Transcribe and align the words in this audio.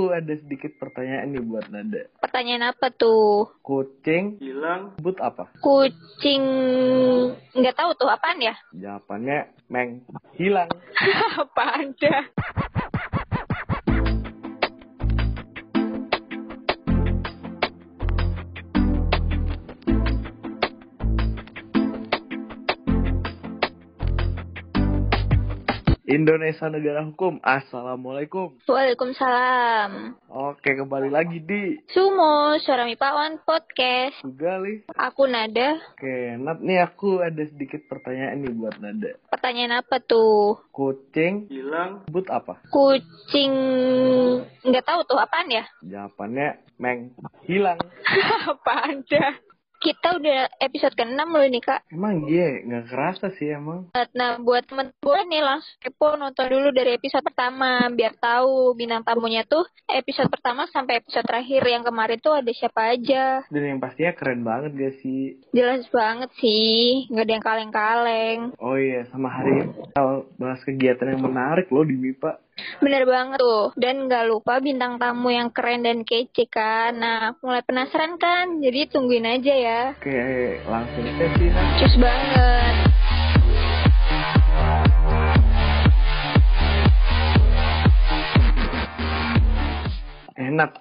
Aku 0.00 0.16
ada 0.16 0.32
sedikit 0.32 0.80
pertanyaan 0.80 1.28
nih 1.28 1.44
buat 1.44 1.68
Nada. 1.68 2.08
Pertanyaan 2.24 2.72
apa 2.72 2.88
tuh? 2.88 3.52
Kucing 3.60 4.40
hilang 4.40 4.96
sebut 4.96 5.20
apa? 5.20 5.52
Kucing 5.60 6.40
nggak 7.52 7.76
tahu 7.76 7.92
tuh 8.00 8.08
apaan 8.08 8.40
ya? 8.40 8.56
Jawabannya 8.72 9.52
meng 9.68 10.00
hilang. 10.40 10.72
apaan 11.44 11.92
dah? 12.00 12.24
Indonesia 26.10 26.66
negara 26.66 27.06
hukum. 27.06 27.38
Assalamualaikum. 27.38 28.58
Waalaikumsalam. 28.66 30.18
Oke, 30.26 30.74
kembali 30.74 31.06
lagi 31.06 31.38
di 31.38 31.78
Sumo, 31.94 32.58
suara 32.66 32.82
Mipawan 32.82 33.38
Podcast. 33.46 34.18
juga 34.26 34.58
nih. 34.58 34.90
Aku 34.90 35.30
Nada. 35.30 35.78
Oke, 35.94 36.34
Nat 36.34 36.58
nih 36.66 36.82
aku 36.82 37.22
ada 37.22 37.46
sedikit 37.46 37.86
pertanyaan 37.86 38.42
nih 38.42 38.50
buat 38.58 38.82
Nada. 38.82 39.22
Pertanyaan 39.30 39.86
apa 39.86 40.02
tuh? 40.02 40.58
Kucing 40.74 41.46
hilang 41.46 42.02
sebut 42.10 42.26
apa? 42.26 42.58
Kucing 42.74 43.54
nggak 44.66 44.82
tahu 44.82 45.06
tuh 45.06 45.14
apaan 45.22 45.46
ya? 45.46 45.62
Jawabannya 45.86 46.58
meng 46.82 47.14
hilang. 47.46 47.78
apaan 48.50 49.06
dah? 49.06 49.38
Kita 49.80 50.20
udah 50.20 50.60
episode 50.60 50.92
ke-6 50.92 51.24
loh 51.24 51.44
ini 51.48 51.60
kak. 51.64 51.88
Emang 51.88 52.28
iya, 52.28 52.60
nggak 52.60 52.92
kerasa 52.92 53.32
sih 53.40 53.48
emang. 53.48 53.88
Nah 54.12 54.36
buat 54.44 54.68
temen-temen 54.68 55.24
nih 55.32 55.40
langsung 55.40 55.80
kepo 55.80 56.20
nonton 56.20 56.52
dulu 56.52 56.68
dari 56.68 57.00
episode 57.00 57.24
pertama 57.24 57.88
biar 57.88 58.12
tahu 58.20 58.76
bintang 58.76 59.00
tamunya 59.08 59.40
tuh 59.48 59.64
episode 59.88 60.28
pertama 60.28 60.68
sampai 60.68 61.00
episode 61.00 61.24
terakhir 61.24 61.64
yang 61.64 61.80
kemarin 61.80 62.20
tuh 62.20 62.36
ada 62.36 62.52
siapa 62.52 62.92
aja. 62.92 63.40
Dan 63.48 63.62
yang 63.64 63.80
pastinya 63.80 64.12
keren 64.12 64.44
banget 64.44 64.76
gak 64.76 64.94
sih? 65.00 65.40
Jelas 65.56 65.88
banget 65.88 66.28
sih, 66.36 67.08
nggak 67.08 67.24
ada 67.24 67.32
yang 67.32 67.44
kaleng-kaleng. 67.44 68.38
Oh 68.60 68.76
iya, 68.76 69.08
sama 69.08 69.32
hari 69.32 69.64
ini 69.64 69.64
bahas 70.36 70.60
kegiatan 70.60 71.16
yang 71.16 71.24
menarik 71.24 71.72
loh 71.72 71.88
di 71.88 71.96
MIPA. 71.96 72.49
Bener 72.80 73.04
banget 73.04 73.38
tuh. 73.40 73.76
Dan 73.76 74.08
nggak 74.08 74.28
lupa 74.28 74.58
bintang 74.58 74.96
tamu 74.96 75.28
yang 75.28 75.52
keren 75.52 75.84
dan 75.84 76.02
kece 76.06 76.48
kan. 76.48 76.96
Nah, 76.96 77.36
mulai 77.44 77.60
penasaran 77.60 78.16
kan? 78.16 78.60
Jadi 78.64 78.88
tungguin 78.88 79.28
aja 79.28 79.54
ya. 79.54 79.82
Oke, 79.96 80.62
langsung 80.64 81.04
aja 81.04 81.26
sih. 81.36 81.48
Nat. 81.52 81.66
Cus 81.80 81.94
banget. 82.00 82.74
Enak. 90.40 90.72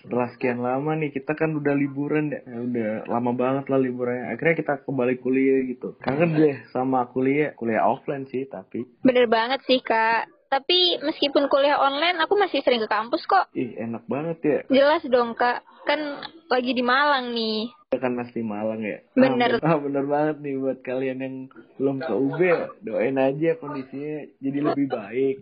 Setelah 0.00 0.32
sekian 0.32 0.64
lama 0.64 0.96
nih, 0.96 1.12
kita 1.12 1.36
kan 1.36 1.52
udah 1.52 1.76
liburan 1.76 2.32
ya. 2.32 2.40
Udah 2.46 2.90
lama 3.04 3.36
banget 3.36 3.68
lah 3.68 3.78
liburannya. 3.78 4.32
Akhirnya 4.32 4.56
kita 4.56 4.74
kembali 4.88 5.20
kuliah 5.20 5.60
gitu. 5.68 5.94
Kangen 6.00 6.34
deh 6.34 6.56
sama 6.72 7.04
kuliah. 7.12 7.52
Kuliah 7.52 7.84
offline 7.84 8.24
sih, 8.32 8.48
tapi. 8.48 8.88
Bener 9.04 9.28
banget 9.28 9.60
sih 9.68 9.84
kak. 9.84 10.39
Tapi 10.50 10.98
meskipun 10.98 11.46
kuliah 11.46 11.78
online, 11.78 12.18
aku 12.18 12.34
masih 12.34 12.58
sering 12.66 12.82
ke 12.82 12.90
kampus 12.90 13.22
kok. 13.22 13.46
Ih, 13.54 13.78
enak 13.78 14.02
banget 14.10 14.38
ya. 14.42 14.58
Jelas 14.66 15.06
dong 15.06 15.38
kak. 15.38 15.62
Kan 15.86 16.18
lagi 16.50 16.74
di 16.74 16.82
Malang 16.82 17.30
nih. 17.30 17.70
Kan 17.94 18.18
asli 18.18 18.42
Malang 18.42 18.82
ya. 18.82 18.98
Bener. 19.14 19.62
Ah, 19.62 19.78
bener 19.78 20.02
banget 20.10 20.42
nih 20.42 20.58
buat 20.58 20.82
kalian 20.82 21.18
yang 21.22 21.36
belum 21.78 22.02
ke 22.02 22.12
UB. 22.12 22.40
Doain 22.82 23.14
aja 23.22 23.54
kondisinya 23.62 24.26
jadi 24.42 24.58
lebih 24.58 24.86
baik. 24.90 25.36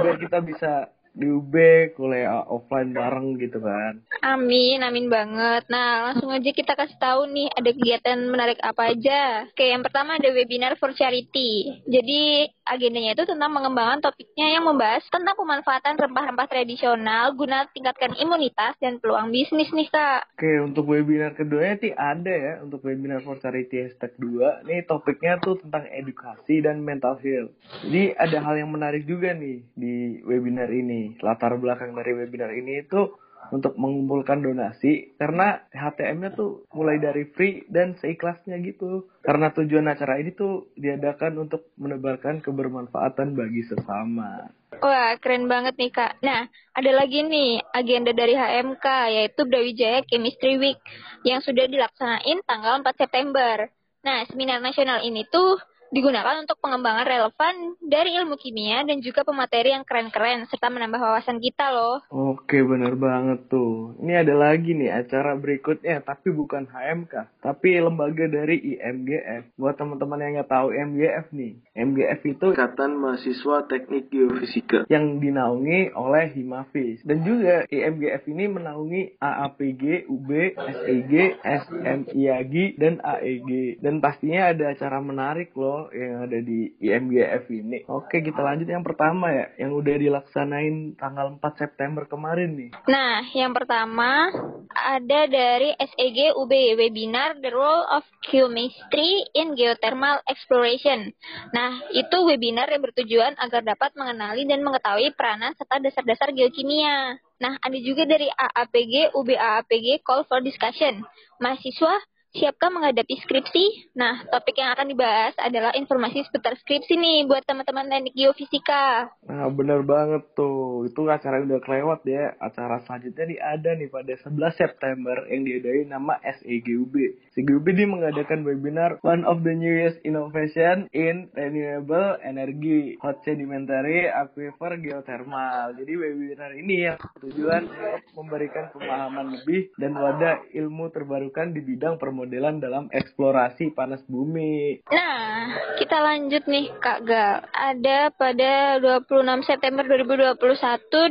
Biar 0.00 0.16
kita 0.24 0.40
bisa 0.40 0.88
di 1.16 1.26
UB 1.32 1.54
kuliah 1.96 2.44
offline 2.44 2.92
bareng 2.92 3.40
gitu 3.40 3.56
kan. 3.64 4.04
Amin, 4.20 4.84
amin 4.84 5.08
banget. 5.08 5.64
Nah, 5.72 6.12
langsung 6.12 6.28
aja 6.28 6.50
kita 6.52 6.76
kasih 6.76 7.00
tahu 7.00 7.24
nih 7.32 7.48
ada 7.56 7.70
kegiatan 7.72 8.18
menarik 8.28 8.60
apa 8.60 8.92
aja. 8.92 9.48
Oke, 9.48 9.72
yang 9.72 9.80
pertama 9.80 10.20
ada 10.20 10.28
webinar 10.28 10.76
for 10.76 10.92
charity. 10.92 11.80
Jadi 11.88 12.52
agendanya 12.68 13.16
itu 13.16 13.24
tentang 13.24 13.48
pengembangan 13.56 14.04
topiknya 14.04 14.60
yang 14.60 14.68
membahas 14.68 15.06
tentang 15.08 15.38
pemanfaatan 15.40 15.96
rempah-rempah 15.96 16.48
tradisional 16.52 17.32
guna 17.32 17.64
tingkatkan 17.72 18.12
imunitas 18.20 18.76
dan 18.76 19.00
peluang 19.00 19.32
bisnis 19.32 19.72
nih 19.72 19.88
kak. 19.88 20.28
Oke, 20.36 20.52
untuk 20.60 20.84
webinar 20.92 21.32
keduanya 21.32 21.80
sih 21.80 21.92
ada 21.96 22.34
ya, 22.34 22.54
untuk 22.60 22.84
webinar 22.84 23.24
for 23.24 23.40
charity 23.40 23.88
hashtag 23.88 24.12
2. 24.20 24.68
Nih 24.68 24.84
topiknya 24.84 25.40
tuh 25.40 25.56
tentang 25.64 25.88
edukasi 25.88 26.60
dan 26.60 26.84
mental 26.84 27.16
health. 27.24 27.56
Jadi 27.86 28.12
ada 28.18 28.38
hal 28.44 28.60
yang 28.60 28.68
menarik 28.68 29.08
juga 29.08 29.32
nih 29.32 29.64
di 29.72 30.20
webinar 30.26 30.68
ini. 30.68 31.05
Latar 31.22 31.54
belakang 31.60 31.94
dari 31.94 32.12
webinar 32.16 32.50
ini 32.50 32.82
itu 32.82 33.14
untuk 33.54 33.78
mengumpulkan 33.78 34.42
donasi 34.42 35.14
karena 35.18 35.62
HTM-nya 35.70 36.34
tuh 36.34 36.66
mulai 36.74 36.98
dari 36.98 37.28
free 37.30 37.62
dan 37.70 37.94
seikhlasnya 37.98 38.58
gitu. 38.62 39.06
Karena 39.22 39.50
tujuan 39.54 39.86
acara 39.86 40.18
ini 40.18 40.34
tuh 40.34 40.70
diadakan 40.74 41.46
untuk 41.46 41.70
menebarkan 41.78 42.42
kebermanfaatan 42.42 43.34
bagi 43.38 43.62
sesama. 43.66 44.50
Wah, 44.82 45.14
keren 45.22 45.46
banget 45.46 45.78
nih 45.78 45.92
kak. 45.94 46.18
Nah, 46.22 46.50
ada 46.74 46.90
lagi 46.90 47.22
nih 47.22 47.62
agenda 47.70 48.10
dari 48.12 48.34
HMK 48.34 48.86
yaitu 49.14 49.46
Brawijaya 49.46 50.02
Chemistry 50.06 50.58
Week 50.58 50.78
yang 51.22 51.40
sudah 51.40 51.70
dilaksanain 51.70 52.42
tanggal 52.44 52.82
4 52.82 52.92
September. 52.98 53.70
Nah, 54.06 54.22
seminar 54.30 54.62
nasional 54.62 55.02
ini 55.02 55.26
tuh 55.26 55.58
digunakan 55.96 56.44
untuk 56.44 56.60
pengembangan 56.60 57.08
relevan 57.08 57.72
dari 57.80 58.20
ilmu 58.20 58.36
kimia 58.36 58.84
dan 58.84 59.00
juga 59.00 59.24
pemateri 59.24 59.72
yang 59.72 59.80
keren-keren 59.88 60.44
serta 60.44 60.68
menambah 60.68 61.00
wawasan 61.00 61.40
kita 61.40 61.72
loh. 61.72 62.04
Oke, 62.12 62.60
bener 62.60 62.92
banget 63.00 63.48
tuh. 63.48 63.96
Ini 64.04 64.20
ada 64.20 64.36
lagi 64.36 64.76
nih 64.76 64.92
acara 64.92 65.32
berikutnya, 65.40 66.04
tapi 66.04 66.36
bukan 66.36 66.68
HMK, 66.68 67.40
tapi 67.40 67.80
lembaga 67.80 68.28
dari 68.28 68.76
IMGF. 68.76 69.56
Buat 69.56 69.80
teman-teman 69.80 70.20
yang 70.20 70.32
nggak 70.36 70.52
tahu 70.52 70.68
IMGF 70.76 71.32
nih, 71.32 71.52
IMGF 71.72 72.20
itu 72.28 72.46
Ikatan 72.52 72.92
Mahasiswa 73.00 73.56
Teknik 73.64 74.12
Geofisika 74.12 74.84
yang 74.92 75.16
dinaungi 75.16 75.96
oleh 75.96 76.28
Himafis. 76.36 77.00
Dan 77.08 77.24
juga 77.24 77.64
IMGF 77.72 78.28
ini 78.28 78.44
menaungi 78.52 79.16
AAPG, 79.16 80.12
UB, 80.12 80.28
SEG, 80.60 81.40
SMIAGI, 81.40 82.76
dan 82.76 83.00
AEG. 83.00 83.80
Dan 83.80 84.04
pastinya 84.04 84.52
ada 84.52 84.76
acara 84.76 85.00
menarik 85.00 85.56
loh 85.56 85.85
yang 85.94 86.26
ada 86.26 86.38
di 86.42 86.74
IMGF 86.80 87.44
ini. 87.50 87.84
Oke, 87.86 88.22
kita 88.24 88.40
lanjut 88.42 88.66
yang 88.66 88.86
pertama 88.86 89.30
ya, 89.30 89.46
yang 89.66 89.76
udah 89.76 89.96
dilaksanain 89.98 90.98
tanggal 90.98 91.38
4 91.38 91.60
September 91.60 92.08
kemarin 92.08 92.56
nih. 92.56 92.70
Nah, 92.90 93.22
yang 93.34 93.52
pertama 93.52 94.30
ada 94.72 95.20
dari 95.26 95.72
SEG 95.78 96.34
UB 96.36 96.52
webinar 96.76 97.38
The 97.40 97.50
Role 97.50 97.84
of 97.90 98.04
Chemistry 98.26 99.24
in 99.32 99.56
Geothermal 99.56 100.20
Exploration. 100.28 101.10
Nah, 101.54 101.80
itu 101.94 102.16
webinar 102.26 102.68
yang 102.68 102.82
bertujuan 102.84 103.34
agar 103.40 103.62
dapat 103.62 103.94
mengenali 103.94 104.44
dan 104.44 104.60
mengetahui 104.60 105.14
peranan 105.16 105.56
serta 105.56 105.80
dasar-dasar 105.80 106.34
geokimia. 106.36 107.16
Nah, 107.36 107.60
ada 107.60 107.78
juga 107.80 108.08
dari 108.08 108.28
AAPG 108.32 109.12
UB 109.12 109.28
AAPG 109.36 110.00
Call 110.00 110.24
for 110.24 110.40
Discussion. 110.40 111.04
Mahasiswa 111.36 112.00
Siapkah 112.36 112.68
menghadapi 112.68 113.16
skripsi? 113.24 113.96
Nah, 113.96 114.28
topik 114.28 114.60
yang 114.60 114.76
akan 114.76 114.92
dibahas 114.92 115.32
adalah 115.40 115.72
informasi 115.72 116.20
seputar 116.28 116.52
skripsi 116.60 116.92
nih 116.92 117.24
buat 117.24 117.40
teman-teman 117.48 117.88
teknik 117.88 118.12
geofisika. 118.12 119.08
Nah, 119.24 119.48
bener 119.48 119.80
banget 119.80 120.36
tuh. 120.36 120.84
Itu 120.84 121.08
acara 121.08 121.40
udah 121.40 121.64
kelewat 121.64 122.04
ya. 122.04 122.36
Acara 122.36 122.84
selanjutnya 122.84 123.24
nih 123.24 123.40
ada 123.40 123.70
nih 123.80 123.88
pada 123.88 124.12
11 124.20 124.52
September 124.52 125.16
yang 125.32 125.48
diadain 125.48 125.88
nama 125.88 126.20
SEGUB. 126.20 126.94
SEGUB 127.32 127.64
ini 127.72 127.84
mengadakan 127.88 128.44
webinar 128.44 129.00
One 129.00 129.24
of 129.24 129.40
the 129.40 129.56
Newest 129.56 130.04
Innovation 130.04 130.92
in 130.92 131.32
Renewable 131.32 132.20
Energy 132.20 133.00
Hot 133.00 133.24
Sedimentary 133.24 134.12
Aquifer 134.12 134.76
Geothermal. 134.76 135.72
Jadi 135.72 135.92
webinar 135.96 136.52
ini 136.52 136.84
yang 136.84 137.00
tujuan 137.16 137.64
memberikan 138.12 138.68
pemahaman 138.76 139.40
lebih 139.40 139.72
dan 139.80 139.96
wadah 139.96 140.44
ilmu 140.52 140.92
terbarukan 140.92 141.56
di 141.56 141.64
bidang 141.64 141.96
permodelan 142.26 142.58
dalam 142.58 142.84
eksplorasi 142.90 143.70
panas 143.70 144.02
bumi. 144.10 144.82
Nah, 144.90 145.46
kita 145.78 145.94
lanjut 146.02 146.42
nih 146.50 146.74
Kak 146.82 147.06
Gal. 147.06 147.46
Ada 147.54 148.10
pada 148.10 148.82
26 148.82 149.46
September 149.46 149.86
2021 149.86 150.34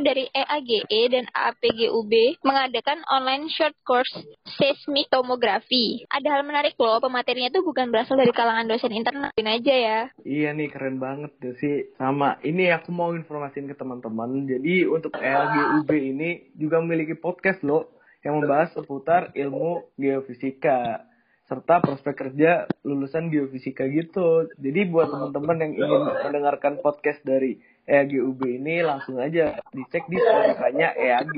dari 0.04 0.28
EAGE 0.28 1.00
dan 1.08 1.24
APGUB 1.32 2.44
mengadakan 2.44 3.00
online 3.08 3.48
short 3.48 3.72
course 3.88 4.12
seismic 4.60 5.08
tomography. 5.08 6.04
Ada 6.12 6.36
hal 6.36 6.42
menarik 6.44 6.76
loh, 6.76 7.00
pematerinya 7.00 7.48
tuh 7.48 7.64
bukan 7.64 7.88
berasal 7.88 8.20
dari 8.20 8.36
kalangan 8.36 8.68
dosen 8.68 8.92
internal 8.92 9.32
aja 9.32 9.72
ya. 9.72 10.00
Iya 10.20 10.52
nih 10.52 10.68
keren 10.68 11.00
banget 11.00 11.32
tuh 11.40 11.56
sih. 11.56 11.96
Sama 11.96 12.36
ini 12.44 12.68
aku 12.68 12.92
mau 12.92 13.16
informasiin 13.16 13.72
ke 13.72 13.74
teman-teman. 13.80 14.44
Jadi 14.44 14.84
untuk 14.84 15.16
EAGUB 15.16 15.88
ini 15.96 16.52
juga 16.60 16.84
memiliki 16.84 17.16
podcast 17.16 17.64
loh 17.64 17.95
yang 18.26 18.42
membahas 18.42 18.74
seputar 18.74 19.30
ilmu 19.38 19.86
geofisika 19.94 21.06
serta 21.46 21.78
prospek 21.78 22.14
kerja 22.26 22.66
lulusan 22.82 23.30
geofisika 23.30 23.86
gitu. 23.86 24.50
Jadi 24.58 24.90
buat 24.90 25.06
teman-teman 25.06 25.62
yang 25.62 25.72
ingin 25.78 26.02
mendengarkan 26.26 26.82
podcast 26.82 27.22
dari 27.22 27.62
EAG 27.86 28.18
UB 28.18 28.42
ini 28.42 28.82
langsung 28.82 29.22
aja 29.22 29.62
dicek 29.70 30.10
di 30.10 30.18
Spotify-nya 30.18 30.98
EAG. 30.98 31.36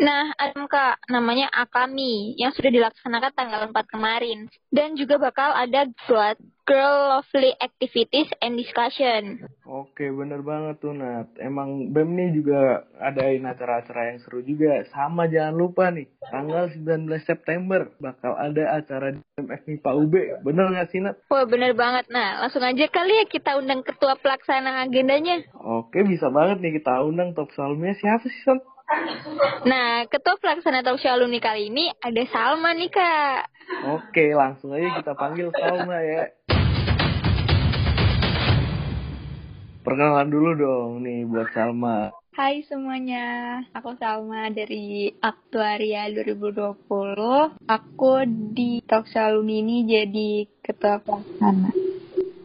Nah, 0.00 0.32
ada 0.40 0.64
Kak, 0.64 1.12
namanya 1.12 1.52
Akami 1.52 2.32
yang 2.40 2.56
sudah 2.56 2.72
dilaksanakan 2.72 3.32
tanggal 3.36 3.68
4 3.68 3.92
kemarin. 3.92 4.48
Dan 4.72 4.96
juga 4.96 5.20
bakal 5.20 5.52
ada 5.52 5.92
buat 6.08 6.40
Girl 6.64 7.12
Lovely 7.12 7.52
Activities 7.60 8.32
and 8.40 8.56
Discussion. 8.56 9.44
Oke, 9.74 10.06
bener 10.06 10.38
banget 10.46 10.78
tuh 10.78 10.94
Nat. 10.94 11.34
Emang 11.42 11.90
BEM 11.90 12.14
nih 12.14 12.30
juga 12.30 12.86
adain 13.02 13.42
acara-acara 13.42 14.14
yang 14.14 14.22
seru 14.22 14.38
juga. 14.46 14.86
Sama 14.94 15.26
jangan 15.26 15.50
lupa 15.58 15.90
nih, 15.90 16.06
tanggal 16.30 16.70
19 16.70 17.10
September 17.26 17.90
bakal 17.98 18.38
ada 18.38 18.78
acara 18.78 19.18
di 19.18 19.74
Pak 19.82 19.94
UB. 19.98 20.46
Bener 20.46 20.70
nggak 20.70 20.94
sih 20.94 21.02
Nat? 21.02 21.18
Wah, 21.26 21.42
bener 21.42 21.74
banget. 21.74 22.06
Nah, 22.06 22.46
langsung 22.46 22.62
aja 22.62 22.86
kali 22.86 23.18
ya 23.18 23.26
kita 23.26 23.58
undang 23.58 23.82
ketua 23.82 24.14
pelaksana 24.14 24.86
agendanya. 24.86 25.42
Oke, 25.58 26.06
bisa 26.06 26.30
banget 26.30 26.62
nih 26.62 26.78
kita 26.78 27.02
undang 27.02 27.34
top 27.34 27.50
salmnya 27.58 27.98
siapa 27.98 28.30
sih, 28.30 28.42
Son? 28.46 28.62
Nah, 29.66 30.06
ketua 30.06 30.38
pelaksana 30.38 30.86
show 31.02 31.10
alumni 31.10 31.42
kali 31.42 31.66
ini 31.72 31.90
ada 31.98 32.22
Salma 32.30 32.70
nih, 32.78 32.94
Kak. 32.94 33.50
Oke, 33.90 34.38
langsung 34.38 34.70
aja 34.70 35.02
kita 35.02 35.18
panggil 35.18 35.50
Salma 35.50 35.98
ya. 35.98 36.30
Perkenalan 39.84 40.32
dulu 40.32 40.50
dong 40.56 41.04
nih 41.04 41.28
buat 41.28 41.52
Salma. 41.52 42.08
Hai 42.32 42.64
semuanya, 42.64 43.60
aku 43.76 43.92
Salma 44.00 44.48
dari 44.48 45.12
Aktuaria 45.20 46.08
2020. 46.08 46.72
Aku 47.68 48.12
di 48.56 48.80
Talkshow 48.80 49.28
Alumni 49.28 49.60
ini 49.60 49.84
jadi 49.84 50.48
ketua 50.64 51.04
pelaksana. 51.04 51.93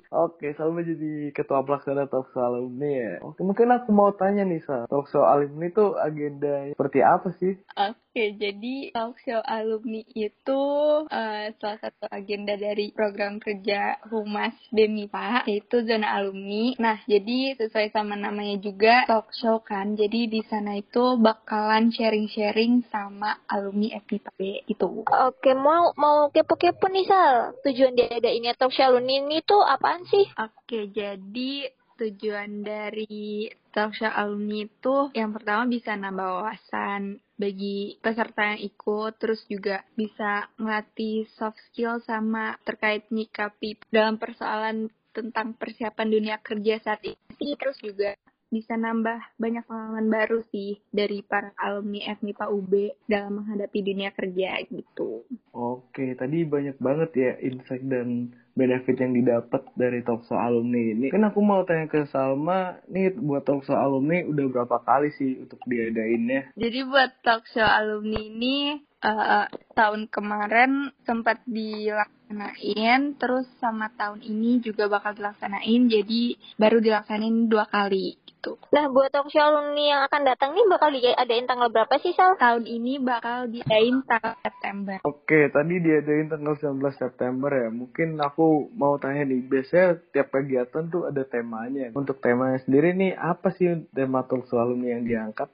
Oke, 0.10 0.58
Salma 0.58 0.82
jadi 0.82 1.30
ketua 1.38 1.62
pelaksana 1.62 2.10
Talkshow 2.10 2.42
Alumni 2.42 2.90
ya. 2.90 3.14
Oke, 3.22 3.46
mungkin 3.46 3.70
aku 3.70 3.94
mau 3.94 4.10
tanya 4.10 4.42
nih, 4.42 4.58
Sal. 4.66 4.90
Talkshow 4.90 5.22
Alumni 5.22 5.70
itu 5.70 5.94
agenda 6.02 6.74
seperti 6.74 7.00
apa 7.06 7.30
sih? 7.38 7.54
Oke, 7.78 8.34
jadi 8.42 8.90
Talkshow 8.90 9.46
Alumni 9.46 10.02
itu 10.18 10.62
uh, 11.06 11.46
salah 11.62 11.78
satu 11.78 12.10
agenda 12.10 12.58
dari 12.58 12.90
program 12.90 13.38
kerja 13.38 14.02
Humas 14.10 14.58
BEMIPA, 14.74 15.46
yaitu 15.46 15.86
zona 15.86 16.18
alumni. 16.18 16.74
Nah, 16.82 16.98
jadi 17.06 17.54
sesuai 17.62 17.94
sama 17.94 18.18
namanya 18.18 18.58
juga 18.58 19.06
talkshow 19.06 19.62
kan. 19.62 19.94
Jadi 19.94 20.26
di 20.26 20.42
sana 20.50 20.82
itu 20.82 21.22
bakalan 21.22 21.94
sharing-sharing 21.94 22.82
sama 22.90 23.46
alumni 23.46 23.94
FMIPA 24.02 24.66
itu. 24.66 25.06
Oke, 25.06 25.54
mau 25.54 25.94
mau 25.94 26.34
kepo-kepo 26.34 26.90
nih, 26.90 27.06
Sal. 27.06 27.54
Tujuan 27.62 27.94
dia 27.94 28.10
ada 28.10 28.34
ini 28.34 28.50
talk 28.58 28.74
show 28.74 28.90
alumni 28.90 29.22
ini 29.22 29.46
tuh 29.46 29.62
apaan 30.00 30.08
sih? 30.08 30.26
Oke, 30.40 30.80
jadi 30.96 31.52
tujuan 32.00 32.64
dari 32.64 33.52
talkshow 33.76 34.08
alumni 34.08 34.64
itu 34.64 34.96
yang 35.12 35.36
pertama 35.36 35.68
bisa 35.68 35.92
nambah 36.00 36.30
wawasan 36.40 37.20
bagi 37.36 38.00
peserta 38.00 38.56
yang 38.56 38.64
ikut, 38.64 39.12
terus 39.20 39.44
juga 39.52 39.84
bisa 40.00 40.48
melatih 40.56 41.28
soft 41.36 41.60
skill 41.72 42.00
sama 42.08 42.56
terkait 42.64 43.04
nyikapi 43.12 43.84
dalam 43.92 44.16
persoalan 44.16 44.88
tentang 45.12 45.52
persiapan 45.60 46.08
dunia 46.08 46.38
kerja 46.40 46.80
saat 46.80 47.04
ini, 47.04 47.60
terus 47.60 47.76
juga 47.84 48.16
bisa 48.50 48.74
nambah 48.74 49.38
banyak 49.38 49.62
pengalaman 49.70 50.10
baru 50.10 50.42
sih 50.50 50.82
dari 50.90 51.22
para 51.22 51.54
alumni 51.54 52.02
FMIPA 52.18 52.46
UB 52.50 52.74
dalam 53.06 53.44
menghadapi 53.44 53.80
dunia 53.86 54.10
kerja 54.10 54.58
gitu. 54.66 55.22
Oke, 55.54 56.18
tadi 56.18 56.50
banyak 56.50 56.82
banget 56.82 57.12
ya 57.14 57.32
insight 57.46 57.86
dan 57.86 58.34
benefit 58.60 59.00
yang 59.00 59.16
didapat 59.16 59.64
dari 59.80 60.04
Talkshow 60.04 60.36
alumni 60.36 60.92
ini. 60.92 61.08
Kan 61.08 61.24
aku 61.24 61.40
mau 61.40 61.64
tanya 61.64 61.88
ke 61.88 62.04
Salma, 62.12 62.84
nih 62.92 63.16
buat 63.16 63.48
Talkshow 63.48 63.80
alumni 63.80 64.28
udah 64.28 64.46
berapa 64.52 64.84
kali 64.84 65.16
sih 65.16 65.40
untuk 65.40 65.64
diadainnya? 65.64 66.52
Jadi 66.60 66.80
buat 66.84 67.24
Talkshow 67.24 67.64
alumni 67.64 68.20
ini 68.20 68.84
uh, 69.04 69.46
tahun 69.76 70.12
kemarin 70.12 70.92
sempat 71.08 71.44
dilaksanain, 71.48 73.16
terus 73.16 73.48
sama 73.60 73.92
tahun 73.96 74.24
ini 74.24 74.60
juga 74.64 74.92
bakal 74.92 75.16
dilaksanain, 75.16 75.88
jadi 75.88 76.36
baru 76.60 76.84
dilaksanain 76.84 77.48
dua 77.48 77.68
kali 77.68 78.20
gitu. 78.40 78.56
Nah, 78.72 78.88
buat 78.88 79.12
talk 79.12 79.28
show 79.28 79.44
alumni 79.44 79.84
yang 79.84 80.02
akan 80.08 80.22
datang 80.24 80.56
nih 80.56 80.66
bakal 80.72 80.90
diadain 80.96 81.44
tanggal 81.44 81.68
berapa 81.68 82.00
sih, 82.00 82.16
Sal? 82.16 82.40
Tahun 82.40 82.64
ini 82.64 83.04
bakal 83.04 83.52
diadain 83.52 84.00
tanggal 84.08 84.40
September. 84.40 84.98
Oke, 85.04 85.52
tadi 85.52 85.76
diadain 85.84 86.32
tanggal 86.32 86.56
19 86.56 86.80
September 86.96 87.52
ya. 87.52 87.68
Mungkin 87.68 88.16
aku 88.24 88.72
mau 88.80 88.96
tanya 88.96 89.28
nih, 89.28 89.44
biasanya 89.44 90.00
tiap 90.16 90.32
kegiatan 90.32 90.88
tuh 90.88 91.12
ada 91.12 91.28
temanya. 91.28 91.92
Untuk 91.92 92.24
temanya 92.24 92.64
sendiri 92.64 92.96
nih, 92.96 93.12
apa 93.20 93.52
sih 93.52 93.84
tema 93.92 94.24
talk 94.24 94.48
show 94.48 94.64
alumni 94.64 94.96
yang 94.96 95.04
diangkat? 95.04 95.52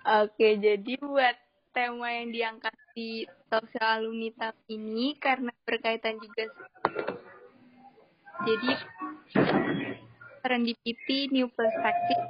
Oke, 0.00 0.58
jadi 0.58 0.98
buat 0.98 1.36
tema 1.70 2.08
yang 2.10 2.28
diangkat 2.34 2.74
di 2.94 3.24
show 3.50 3.62
alumni 3.82 4.28
tahun 4.36 4.58
ini 4.68 5.06
karena 5.18 5.52
berkaitan 5.66 6.18
juga 6.18 6.50
jadi 8.40 8.70
serendipity, 10.40 11.28
new 11.28 11.48
perspective, 11.52 12.24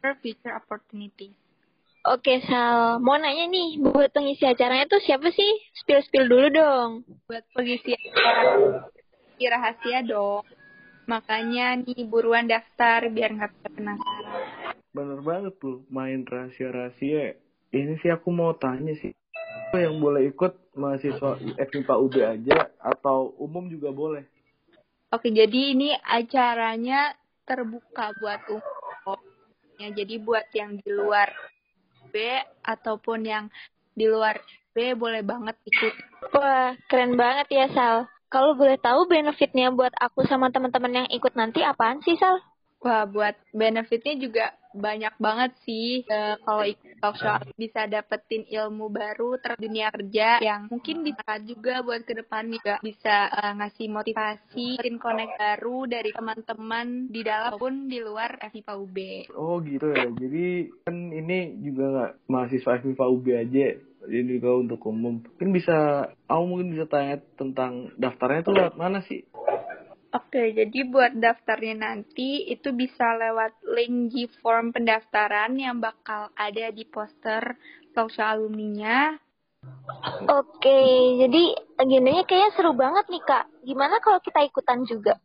for 0.00 0.16
future 0.24 0.56
opportunity. 0.56 1.36
Oke, 2.06 2.38
Sal. 2.46 3.02
Mau 3.02 3.18
nanya 3.18 3.50
nih, 3.50 3.82
buat 3.82 4.14
pengisi 4.14 4.46
acaranya 4.46 4.86
tuh 4.86 5.02
siapa 5.02 5.28
sih? 5.34 5.52
Spill-spill 5.82 6.30
dulu 6.30 6.48
dong. 6.54 6.90
Buat 7.26 7.44
pengisi 7.52 7.92
acara 7.92 8.80
rahasia 9.36 10.00
dong. 10.06 10.46
Makanya 11.10 11.82
nih 11.82 12.06
buruan 12.08 12.48
daftar 12.48 13.10
biar 13.10 13.36
nggak 13.36 13.52
penasaran. 13.74 14.74
Bener 14.94 15.20
banget 15.20 15.54
tuh, 15.60 15.84
main 15.92 16.24
rahasia-rahasia. 16.24 17.36
Ini 17.74 17.98
sih 17.98 18.10
aku 18.14 18.30
mau 18.30 18.54
tanya 18.54 18.94
sih, 19.02 19.10
yang 19.74 19.98
boleh 19.98 20.30
ikut 20.30 20.76
mahasiswa 20.78 21.36
FMIPA 21.58 21.94
UB 21.98 22.14
aja 22.22 22.56
atau 22.78 23.34
umum 23.42 23.66
juga 23.66 23.90
boleh? 23.90 24.24
Oke, 25.10 25.30
jadi 25.34 25.74
ini 25.74 25.94
acaranya 26.02 27.14
terbuka 27.46 28.14
buat 28.22 28.40
umum. 28.50 29.18
Ya, 29.76 29.92
jadi 29.92 30.16
buat 30.18 30.48
yang 30.56 30.80
di 30.80 30.88
luar 30.88 31.30
B 32.10 32.16
ataupun 32.64 33.28
yang 33.28 33.44
di 33.92 34.08
luar 34.08 34.40
B 34.72 34.96
boleh 34.96 35.20
banget 35.20 35.56
ikut. 35.68 35.94
Wah, 36.32 36.72
keren 36.88 37.14
banget 37.14 37.46
ya 37.52 37.66
Sal. 37.72 38.08
Kalau 38.26 38.58
boleh 38.58 38.80
tahu 38.80 39.06
benefitnya 39.06 39.70
buat 39.70 39.92
aku 40.00 40.26
sama 40.26 40.50
teman-teman 40.50 41.04
yang 41.04 41.08
ikut 41.12 41.32
nanti 41.38 41.62
apaan 41.62 42.02
sih 42.02 42.16
Sal? 42.18 42.40
Wah, 42.86 43.02
buat 43.10 43.34
benefitnya 43.50 44.14
juga 44.14 44.54
banyak 44.70 45.18
banget 45.18 45.58
sih. 45.66 46.06
E, 46.06 46.38
kalau 46.46 46.62
ikut 46.62 47.02
talk 47.02 47.18
show 47.18 47.34
bisa 47.58 47.90
dapetin 47.90 48.46
ilmu 48.46 48.86
baru 48.92 49.42
terhadap 49.42 49.58
dunia 49.58 49.90
kerja 49.90 50.38
yang 50.38 50.70
mungkin 50.70 51.02
bisa 51.02 51.26
juga 51.42 51.82
buat 51.82 52.06
ke 52.06 52.14
depan 52.14 52.46
juga 52.46 52.78
bisa 52.78 53.26
e, 53.26 53.42
ngasih 53.58 53.88
motivasi, 53.90 54.68
bikin 54.78 55.02
connect 55.02 55.34
baru 55.34 55.90
dari 55.90 56.14
teman-teman 56.14 57.10
di 57.10 57.26
dalam 57.26 57.58
maupun 57.58 57.90
di 57.90 57.98
luar 57.98 58.38
FIPA 58.38 58.72
UB. 58.78 58.96
Oh 59.34 59.58
gitu 59.66 59.90
ya. 59.90 60.06
Jadi 60.06 60.46
kan 60.86 60.94
ini 61.10 61.58
juga 61.66 61.84
nggak 61.90 62.12
mahasiswa 62.30 62.72
FIPA 62.86 63.04
UB 63.10 63.26
aja. 63.34 63.66
Ini 64.06 64.38
juga 64.38 64.54
untuk 64.62 64.78
umum. 64.86 65.18
Mungkin 65.18 65.50
bisa, 65.50 66.06
aku 66.30 66.42
mungkin 66.46 66.78
bisa 66.78 66.86
tanya 66.86 67.18
tentang 67.34 67.90
daftarnya 67.98 68.46
tuh 68.46 68.54
lewat 68.54 68.78
mana 68.78 69.02
sih? 69.02 69.26
Oke, 70.16 70.56
jadi 70.56 70.88
buat 70.88 71.12
daftarnya 71.12 71.76
nanti 71.76 72.48
itu 72.48 72.72
bisa 72.72 73.04
lewat 73.20 73.52
link 73.68 74.16
G-form 74.16 74.72
pendaftaran 74.72 75.52
yang 75.60 75.76
bakal 75.76 76.32
ada 76.32 76.72
di 76.72 76.88
poster 76.88 77.60
talkshow 77.92 78.24
alumninya. 78.24 79.12
Oke, 80.24 80.80
jadi 81.20 81.42
agendanya 81.76 82.24
kayaknya 82.24 82.50
seru 82.56 82.72
banget 82.72 83.04
nih 83.12 83.22
kak. 83.28 83.44
Gimana 83.60 84.00
kalau 84.00 84.16
kita 84.24 84.40
ikutan 84.48 84.88
juga? 84.88 85.20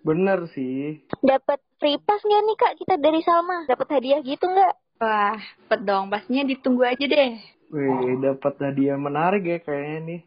Bener 0.00 0.48
sih. 0.56 1.04
Dapat 1.20 1.60
free 1.76 2.00
pass 2.00 2.24
nggak 2.24 2.42
nih 2.46 2.56
kak 2.56 2.74
kita 2.80 2.94
dari 2.96 3.20
Salma? 3.20 3.68
Dapat 3.68 4.00
hadiah 4.00 4.24
gitu 4.24 4.48
nggak? 4.48 4.74
Wah, 4.96 5.36
dapet 5.36 5.80
dong. 5.84 6.08
Pastinya 6.08 6.48
ditunggu 6.48 6.88
aja 6.88 7.04
deh. 7.04 7.36
Wih, 7.68 8.16
dapat 8.22 8.54
hadiah 8.64 8.96
menarik 8.96 9.44
ya 9.44 9.58
kayaknya 9.60 9.98
nih. 10.08 10.20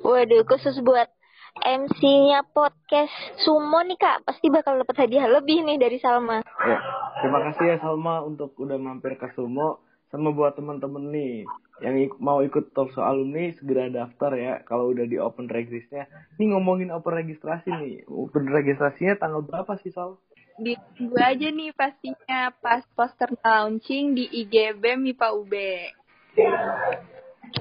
Waduh, 0.00 0.46
khusus 0.48 0.80
buat 0.80 1.10
MC-nya 1.58 2.46
podcast 2.52 3.12
Sumo 3.42 3.80
nih 3.84 3.98
kak, 3.98 4.24
pasti 4.24 4.48
bakal 4.48 4.80
dapat 4.80 5.06
hadiah 5.06 5.26
lebih 5.26 5.64
nih 5.64 5.80
dari 5.80 5.98
Salma. 5.98 6.44
Ya, 6.44 6.78
terima 7.20 7.40
kasih 7.50 7.64
ya 7.64 7.76
Salma 7.82 8.22
untuk 8.22 8.54
udah 8.60 8.78
mampir 8.78 9.18
ke 9.18 9.30
Sumo. 9.34 9.82
Sama 10.08 10.32
buat 10.32 10.56
temen-temen 10.56 11.12
nih 11.12 11.44
yang 11.84 11.94
ik 12.00 12.16
mau 12.18 12.40
ikut 12.42 12.72
talk 12.72 12.90
show 12.96 13.04
alumni 13.04 13.52
segera 13.54 13.92
daftar 13.92 14.34
ya 14.34 14.54
kalau 14.64 14.90
udah 14.90 15.04
di 15.04 15.20
open 15.20 15.46
registrasinya. 15.46 16.08
Ini 16.40 16.44
ngomongin 16.56 16.88
open 16.90 17.12
registrasi 17.12 17.68
nih, 17.68 18.08
open 18.08 18.48
registrasinya 18.48 19.20
tanggal 19.20 19.44
berapa 19.44 19.76
sih 19.84 19.92
Sal? 19.92 20.16
Ditunggu 20.58 21.20
aja 21.20 21.48
nih 21.54 21.70
pastinya 21.76 22.50
pas 22.58 22.82
poster 22.96 23.30
launching 23.44 24.16
di 24.16 24.26
IGB 24.42 24.98
MIPA 24.98 25.28
UB. 25.38 25.54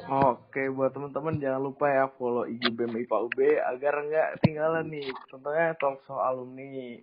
Oke, 0.07 0.71
buat 0.71 0.95
teman-teman 0.95 1.39
jangan 1.39 1.61
lupa 1.61 1.85
ya 1.91 2.07
follow 2.15 2.47
IG 2.47 2.63
BEM 2.71 2.95
IPA 3.07 3.17
UB 3.27 3.39
agar 3.59 3.93
nggak 4.07 4.27
ketinggalan 4.39 4.87
nih. 4.87 5.07
Contohnya 5.27 5.75
talk 5.75 5.99
show 6.07 6.19
alumni. 6.19 6.99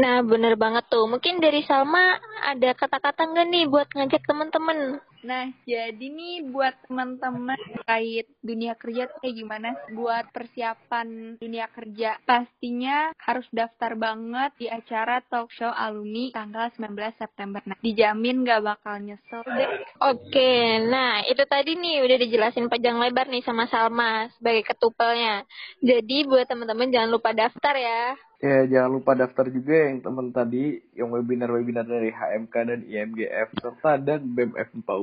Nah, 0.00 0.24
bener 0.24 0.56
banget 0.56 0.88
tuh. 0.88 1.04
Mungkin 1.04 1.44
dari 1.44 1.60
Salma 1.64 2.16
ada 2.44 2.72
kata-kata 2.72 3.28
nggak 3.28 3.46
nih 3.52 3.64
buat 3.68 3.88
ngajak 3.92 4.24
temen-temen? 4.24 5.00
Nah, 5.20 5.52
jadi 5.68 6.00
nih 6.00 6.48
buat 6.48 6.72
teman-teman 6.88 7.60
terkait 7.76 8.26
dunia 8.40 8.72
kerja 8.72 9.04
tuh 9.12 9.20
kayak 9.20 9.36
gimana 9.36 9.68
buat 9.92 10.24
persiapan 10.32 11.36
dunia 11.36 11.68
kerja. 11.68 12.16
Pastinya 12.24 13.12
harus 13.20 13.44
daftar 13.52 13.92
banget 14.00 14.50
di 14.56 14.66
acara 14.72 15.20
talk 15.28 15.52
show 15.52 15.68
alumni 15.68 16.32
tanggal 16.32 16.72
19 16.72 17.20
September. 17.20 17.60
Nah, 17.68 17.76
dijamin 17.84 18.48
gak 18.48 18.64
bakal 18.64 18.96
nyesel 19.04 19.44
deh. 19.44 19.68
Oke, 20.00 20.80
nah 20.88 21.20
itu 21.28 21.44
tadi 21.44 21.76
nih 21.76 22.00
udah 22.00 22.16
dijelasin 22.16 22.72
panjang 22.72 22.96
lebar 22.96 23.28
nih 23.28 23.44
sama 23.44 23.68
Salma 23.68 24.32
sebagai 24.40 24.64
ketupelnya. 24.72 25.44
Jadi 25.84 26.24
buat 26.24 26.48
teman-teman 26.48 26.88
jangan 26.88 27.10
lupa 27.12 27.36
daftar 27.36 27.76
ya. 27.76 28.16
Ya, 28.40 28.64
jangan 28.64 28.96
lupa 28.96 29.12
daftar 29.12 29.52
juga 29.52 29.92
yang 29.92 30.00
teman 30.00 30.32
tadi, 30.32 30.80
yang 30.96 31.12
webinar-webinar 31.12 31.84
dari 31.84 32.08
HMK 32.08 32.54
dan 32.72 32.80
IMGF, 32.88 33.52
serta 33.60 34.00
dan 34.00 34.32
BEM 34.32 34.56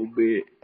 F4UB. 0.08 0.18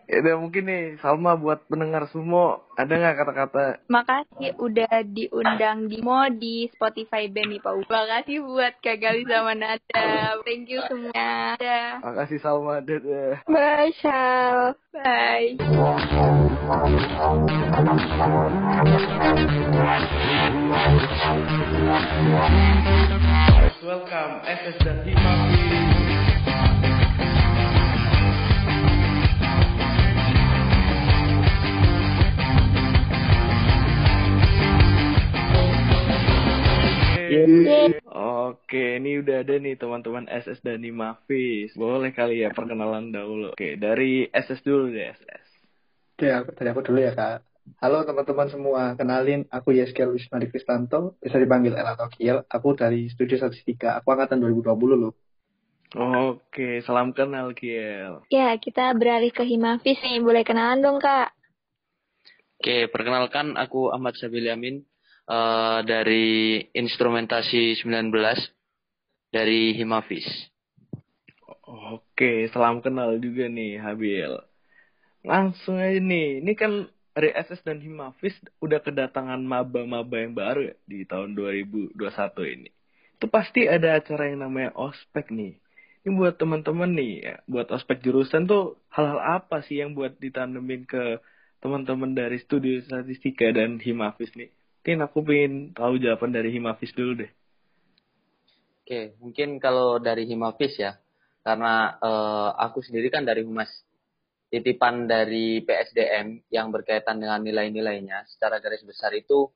Ya 0.04 0.20
udah 0.20 0.36
mungkin 0.36 0.68
nih, 0.68 1.00
Salma 1.00 1.40
buat 1.40 1.64
pendengar 1.72 2.12
semua, 2.12 2.60
ada 2.76 2.92
nggak 2.92 3.24
kata-kata? 3.24 3.88
Makasih 3.88 4.52
udah 4.60 5.00
diundang 5.08 5.88
di 5.88 6.04
Mo 6.04 6.28
di 6.28 6.68
Spotify 6.76 7.32
BEM 7.32 7.64
Pak 7.64 7.88
Makasih 7.88 8.44
buat 8.44 8.76
Kak 8.84 9.00
Gali 9.00 9.24
sama 9.24 9.56
Nada. 9.56 10.36
Thank 10.44 10.68
you 10.68 10.84
semua. 10.92 11.56
Dadah. 11.56 12.04
Makasih 12.04 12.40
Salma, 12.44 12.84
dadah. 12.84 13.48
Bye, 13.48 13.96
Sal. 14.04 14.76
Bye. 14.92 15.56
Welcome, 23.84 24.34
SS 24.44 24.78
dan 24.84 25.00
Himafi. 25.08 26.03
Oke, 38.14 39.02
ini 39.02 39.20
udah 39.22 39.42
ada 39.42 39.56
nih 39.58 39.76
teman-teman 39.80 40.30
SS 40.30 40.62
dan 40.62 40.86
Himafis. 40.86 41.74
Boleh 41.74 42.14
kali 42.14 42.46
ya 42.46 42.54
perkenalan 42.54 43.10
dahulu. 43.10 43.58
Oke, 43.58 43.76
dari 43.80 44.30
SS 44.30 44.62
dulu 44.62 44.94
deh, 44.94 45.10
SS. 45.14 45.48
Oke, 46.14 46.28
aku, 46.30 46.50
dari 46.54 46.70
aku 46.70 46.82
dulu 46.86 47.00
ya 47.02 47.18
kak. 47.18 47.42
Halo 47.80 48.04
teman-teman 48.04 48.52
semua, 48.52 48.92
kenalin 49.00 49.48
aku 49.48 49.72
Yeskel 49.72 50.12
Wismadi 50.12 50.52
Kristanto, 50.52 51.16
bisa 51.24 51.40
dipanggil 51.40 51.72
El 51.80 51.88
atau 51.88 52.12
Kiel. 52.12 52.44
Aku 52.52 52.76
dari 52.76 53.08
Studi 53.08 53.40
Statistika, 53.40 54.04
aku 54.04 54.12
angkatan 54.12 54.44
2020 54.44 55.00
loh. 55.00 55.16
Oke, 55.96 56.84
salam 56.84 57.16
kenal 57.16 57.56
Kiel. 57.56 58.26
Ya, 58.28 58.52
kita 58.60 58.92
beralih 58.98 59.32
ke 59.32 59.48
Himafis 59.48 59.96
nih. 60.04 60.20
Boleh 60.20 60.44
kenalan 60.44 60.84
dong, 60.84 61.00
Kak. 61.00 61.32
Oke, 62.60 62.92
perkenalkan 62.92 63.56
aku 63.56 63.96
Ahmad 63.96 64.20
Sabil 64.20 64.48
Yamin 64.48 64.84
eh, 65.28 65.80
dari 65.86 66.60
Instrumentasi 66.74 67.80
19 67.80 68.12
dari 69.34 69.74
Himafis. 69.74 70.54
Oke, 71.64 72.48
salam 72.54 72.86
kenal 72.86 73.18
juga 73.18 73.50
nih 73.50 73.82
Habil. 73.82 74.36
Langsung 75.24 75.80
aja 75.80 75.98
nih, 75.98 76.44
ini 76.44 76.54
kan 76.54 76.86
dari 77.16 77.32
SS 77.34 77.64
dan 77.64 77.80
Himafis 77.80 78.36
udah 78.60 78.82
kedatangan 78.84 79.40
maba-maba 79.42 80.18
yang 80.20 80.34
baru 80.38 80.74
ya 80.74 80.76
di 80.86 81.06
tahun 81.08 81.34
2021 81.34 81.98
ini. 82.46 82.70
Itu 83.18 83.32
pasti 83.32 83.70
ada 83.70 83.98
acara 83.98 84.30
yang 84.30 84.44
namanya 84.44 84.76
ospek 84.76 85.32
nih. 85.32 85.58
Ini 86.04 86.12
buat 86.20 86.36
teman-teman 86.36 86.92
nih, 86.92 87.14
ya, 87.24 87.36
buat 87.48 87.72
ospek 87.72 88.04
jurusan 88.04 88.44
tuh 88.44 88.76
hal-hal 88.92 89.40
apa 89.40 89.64
sih 89.64 89.80
yang 89.80 89.96
buat 89.96 90.20
ditanemin 90.20 90.84
ke 90.84 91.24
teman-teman 91.64 92.12
dari 92.12 92.44
studi 92.44 92.84
statistika 92.84 93.48
dan 93.56 93.80
Himafis 93.80 94.36
nih? 94.36 94.52
Mungkin 94.84 95.00
aku 95.00 95.24
pengen 95.24 95.54
tahu 95.72 95.96
jawaban 95.96 96.36
dari 96.36 96.52
Himafis 96.52 96.92
dulu 96.92 97.24
deh. 97.24 97.32
Oke, 98.84 99.16
mungkin 99.24 99.56
kalau 99.64 99.96
dari 99.96 100.28
Himafis 100.28 100.76
ya, 100.76 101.00
karena 101.40 101.96
eh, 102.04 102.50
aku 102.68 102.84
sendiri 102.84 103.08
kan 103.08 103.24
dari 103.24 103.48
Humas. 103.48 103.72
Titipan 104.52 105.08
dari 105.08 105.64
PSDM 105.64 106.52
yang 106.52 106.68
berkaitan 106.76 107.16
dengan 107.16 107.40
nilai-nilainya 107.48 108.28
secara 108.28 108.60
garis 108.60 108.84
besar 108.84 109.16
itu 109.16 109.48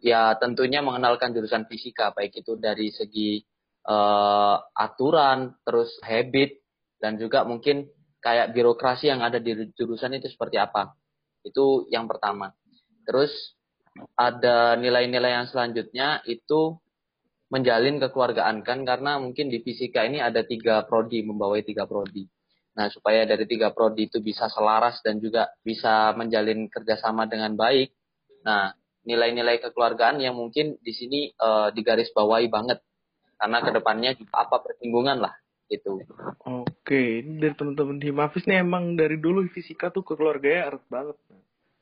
ya 0.00 0.40
tentunya 0.40 0.80
mengenalkan 0.80 1.36
jurusan 1.36 1.68
fisika 1.68 2.10
baik 2.16 2.32
itu 2.32 2.56
dari 2.56 2.88
segi 2.88 3.44
eh, 3.84 4.56
aturan 4.72 5.52
terus 5.68 5.92
habit 6.00 6.64
dan 6.96 7.20
juga 7.20 7.44
mungkin 7.44 7.92
kayak 8.24 8.56
birokrasi 8.56 9.12
yang 9.12 9.20
ada 9.20 9.36
di 9.36 9.52
jurusan 9.76 10.16
itu 10.16 10.32
seperti 10.32 10.56
apa. 10.56 10.96
Itu 11.44 11.84
yang 11.92 12.08
pertama. 12.08 12.56
Terus 13.04 13.57
ada 14.16 14.76
nilai-nilai 14.76 15.42
yang 15.42 15.46
selanjutnya 15.48 16.22
itu 16.28 16.76
menjalin 17.48 17.96
kekeluargaan 17.96 18.60
kan 18.60 18.84
karena 18.84 19.16
mungkin 19.16 19.48
di 19.48 19.64
fisika 19.64 20.04
ini 20.04 20.20
ada 20.20 20.44
tiga 20.44 20.84
prodi 20.84 21.24
membawai 21.24 21.64
tiga 21.64 21.88
prodi 21.88 22.28
Nah, 22.78 22.86
supaya 22.94 23.26
dari 23.26 23.42
tiga 23.50 23.74
prodi 23.74 24.06
itu 24.06 24.22
bisa 24.22 24.46
selaras 24.46 25.02
dan 25.02 25.18
juga 25.18 25.50
bisa 25.66 26.14
menjalin 26.14 26.70
kerjasama 26.70 27.26
dengan 27.26 27.58
baik. 27.58 27.90
Nah, 28.46 28.70
nilai-nilai 29.02 29.58
kekeluargaan 29.58 30.22
yang 30.22 30.38
mungkin 30.38 30.78
di 30.78 30.94
sini 30.94 31.34
uh, 31.42 31.74
digaris 31.74 32.14
bawahi 32.14 32.46
banget. 32.46 32.78
Karena 33.34 33.58
ke 33.66 33.70
depannya 33.74 34.14
juga 34.14 34.46
apa 34.46 34.62
persinggungan 34.62 35.18
lah 35.18 35.34
gitu. 35.66 36.06
Oke, 36.46 37.26
dari 37.26 37.54
teman-teman 37.58 37.98
Himafis 37.98 38.46
nih 38.46 38.62
emang 38.62 38.94
dari 38.94 39.18
dulu 39.18 39.42
fisika 39.50 39.90
tuh 39.90 40.06
keluarganya 40.06 40.70
erat 40.70 40.84
banget. 40.86 41.18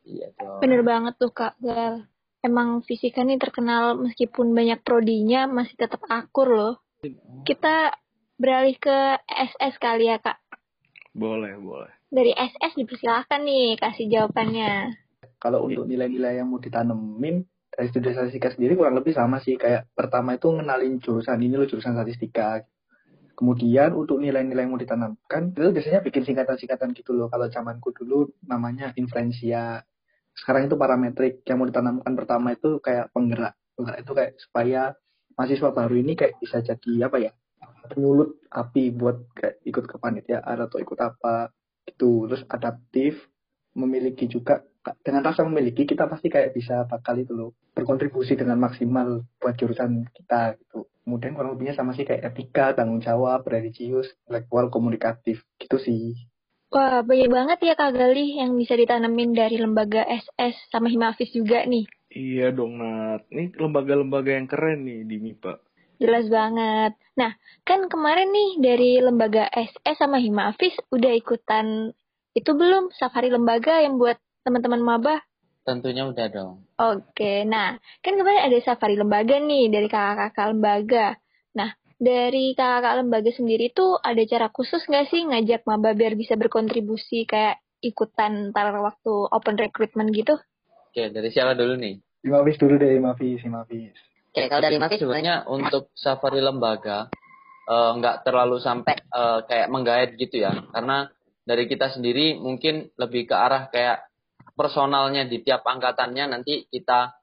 Iya 0.07 0.31
dong. 0.39 0.63
Bener 0.63 0.81
banget 0.87 1.19
tuh, 1.19 1.35
Kak 1.35 1.59
Gal. 1.59 2.07
Emang 2.47 2.79
fisika 2.87 3.27
nih 3.27 3.43
terkenal 3.43 3.99
meskipun 3.99 4.55
banyak 4.55 4.79
prodinya 4.87 5.51
masih 5.51 5.75
tetap 5.75 6.07
akur 6.07 6.47
loh. 6.47 6.75
Kita 7.43 7.91
beralih 8.39 8.79
ke 8.79 9.19
SS 9.27 9.83
kali 9.83 10.07
ya, 10.07 10.23
Kak. 10.23 10.39
Boleh, 11.11 11.59
boleh. 11.59 11.91
Dari 12.07 12.31
SS 12.31 12.79
dipersilahkan 12.79 13.43
nih 13.43 13.75
kasih 13.83 14.07
jawabannya. 14.07 14.95
Kalau 15.43 15.67
untuk 15.67 15.91
nilai-nilai 15.91 16.39
yang 16.39 16.49
mau 16.49 16.63
ditanemin, 16.63 17.43
dari 17.77 17.93
studi 17.93 18.15
statistika 18.15 18.49
sendiri 18.55 18.73
kurang 18.79 18.97
lebih 18.97 19.13
sama 19.13 19.43
sih. 19.43 19.59
Kayak 19.59 19.91
pertama 19.93 20.39
itu 20.39 20.49
ngenalin 20.49 20.97
jurusan, 21.03 21.37
ini 21.43 21.59
loh 21.59 21.69
jurusan 21.69 21.93
statistika. 21.93 22.63
Kemudian 23.37 23.93
untuk 23.93 24.17
nilai-nilai 24.17 24.65
yang 24.65 24.73
mau 24.73 24.81
ditanamkan, 24.81 25.53
itu 25.53 25.69
biasanya 25.69 26.01
bikin 26.01 26.25
singkatan-singkatan 26.25 26.97
gitu 26.97 27.13
loh. 27.13 27.29
Kalau 27.29 27.53
zamanku 27.53 27.93
dulu 27.93 28.33
namanya 28.49 28.97
inferensia. 28.97 29.85
Sekarang 30.37 30.69
itu 30.69 30.77
parametrik. 30.77 31.43
Yang 31.49 31.57
mau 31.57 31.69
ditanamkan 31.69 32.13
pertama 32.13 32.53
itu 32.53 32.79
kayak 32.85 33.11
penggerak. 33.11 33.57
Penggerak 33.75 33.99
itu 34.05 34.13
kayak 34.13 34.33
supaya 34.37 34.83
mahasiswa 35.37 35.71
baru 35.73 35.95
ini 35.97 36.13
kayak 36.17 36.39
bisa 36.41 36.61
jadi 36.61 37.09
apa 37.09 37.17
ya, 37.21 37.33
penyulut 37.87 38.43
api 38.51 38.91
buat 38.93 39.31
kayak 39.33 39.63
ikut 39.63 39.85
kepanitiaan 39.87 40.59
atau 40.67 40.83
ikut 40.83 40.99
apa 40.99 41.55
gitu 41.87 42.27
terus 42.27 42.43
adaptif 42.51 43.31
memiliki 43.79 44.27
juga 44.27 44.67
dengan 45.03 45.23
rasa 45.23 45.47
memiliki 45.47 45.87
kita 45.87 46.07
pasti 46.11 46.31
kayak 46.31 46.55
bisa 46.55 46.87
bakal 46.87 47.19
itu 47.19 47.35
loh 47.35 47.51
berkontribusi 47.75 48.39
dengan 48.39 48.59
maksimal 48.59 49.23
buat 49.39 49.55
jurusan 49.55 50.07
kita 50.15 50.59
gitu 50.59 50.87
kemudian 51.07 51.39
kurang 51.39 51.55
lebihnya 51.55 51.79
sama 51.79 51.95
sih 51.95 52.03
kayak 52.03 52.35
etika 52.35 52.75
tanggung 52.75 53.03
jawab 53.03 53.47
religius 53.47 54.11
intelektual 54.27 54.71
komunikatif 54.71 55.47
gitu 55.59 55.79
sih 55.79 56.15
Wah, 56.77 57.01
banyak 57.01 57.33
banget 57.33 57.59
ya 57.65 57.73
Kak 57.73 57.97
Gali 57.97 58.37
yang 58.37 58.53
bisa 58.53 58.77
ditanemin 58.77 59.33
dari 59.33 59.57
lembaga 59.57 60.05
SS 60.05 60.69
sama 60.69 60.93
Himafis 60.93 61.33
juga 61.33 61.65
nih. 61.65 61.89
Iya 62.13 62.53
dong, 62.53 62.77
Nat. 62.77 63.25
Ini 63.33 63.57
lembaga-lembaga 63.57 64.37
yang 64.37 64.45
keren 64.45 64.85
nih 64.85 65.09
di 65.09 65.17
MIPA. 65.17 65.57
Jelas 65.97 66.29
banget. 66.29 66.93
Nah, 67.17 67.33
kan 67.65 67.89
kemarin 67.89 68.29
nih 68.29 68.51
dari 68.61 69.01
lembaga 69.01 69.49
SS 69.57 70.05
sama 70.05 70.21
Himafis 70.21 70.77
udah 70.93 71.17
ikutan 71.17 71.97
itu 72.37 72.53
belum 72.53 72.93
safari 72.93 73.33
lembaga 73.33 73.81
yang 73.81 73.97
buat 73.97 74.21
teman-teman 74.45 74.85
maba? 74.85 75.25
Tentunya 75.65 76.05
udah 76.05 76.29
dong. 76.29 76.61
Oke, 76.77 77.49
nah 77.49 77.81
kan 78.05 78.21
kemarin 78.21 78.53
ada 78.53 78.59
safari 78.61 79.01
lembaga 79.01 79.41
nih 79.41 79.73
dari 79.73 79.89
kakak-kakak 79.89 80.53
lembaga. 80.53 81.17
Dari 81.97 82.53
kakak 82.53 83.01
lembaga 83.01 83.33
sendiri 83.33 83.73
tuh 83.73 83.97
ada 84.05 84.21
cara 84.29 84.53
khusus 84.53 84.85
nggak 84.85 85.09
sih 85.09 85.25
ngajak 85.25 85.65
maba 85.65 85.97
biar 85.97 86.13
bisa 86.13 86.37
berkontribusi 86.37 87.25
kayak 87.25 87.59
ikutan 87.81 88.53
ntar 88.53 88.73
waktu 88.77 89.13
open 89.33 89.57
recruitment 89.57 90.13
gitu? 90.13 90.37
Oke, 90.93 91.09
dari 91.09 91.33
siapa 91.33 91.57
dulu 91.57 91.77
nih? 91.81 91.97
Himafis 92.21 92.57
dulu 92.61 92.75
deh 92.77 93.01
Himafis 93.01 93.41
Himafis 93.41 93.97
Oke, 94.37 94.53
kalau 94.53 94.69
dari 94.69 94.77
Maki 94.77 95.01
sebenarnya 95.01 95.49
untuk 95.49 95.89
safari 95.97 96.45
lembaga 96.45 97.09
eh, 97.65 97.91
nggak 97.97 98.29
terlalu 98.29 98.61
sampai 98.61 99.01
eh, 99.01 99.41
kayak 99.49 99.73
menggait 99.73 100.13
gitu 100.21 100.45
ya, 100.45 100.53
karena 100.77 101.09
dari 101.41 101.65
kita 101.65 101.89
sendiri 101.97 102.37
mungkin 102.37 102.93
lebih 103.01 103.25
ke 103.25 103.33
arah 103.33 103.73
kayak 103.73 104.05
personalnya 104.53 105.25
di 105.25 105.41
tiap 105.41 105.65
angkatannya 105.65 106.37
nanti 106.37 106.69
kita 106.69 107.17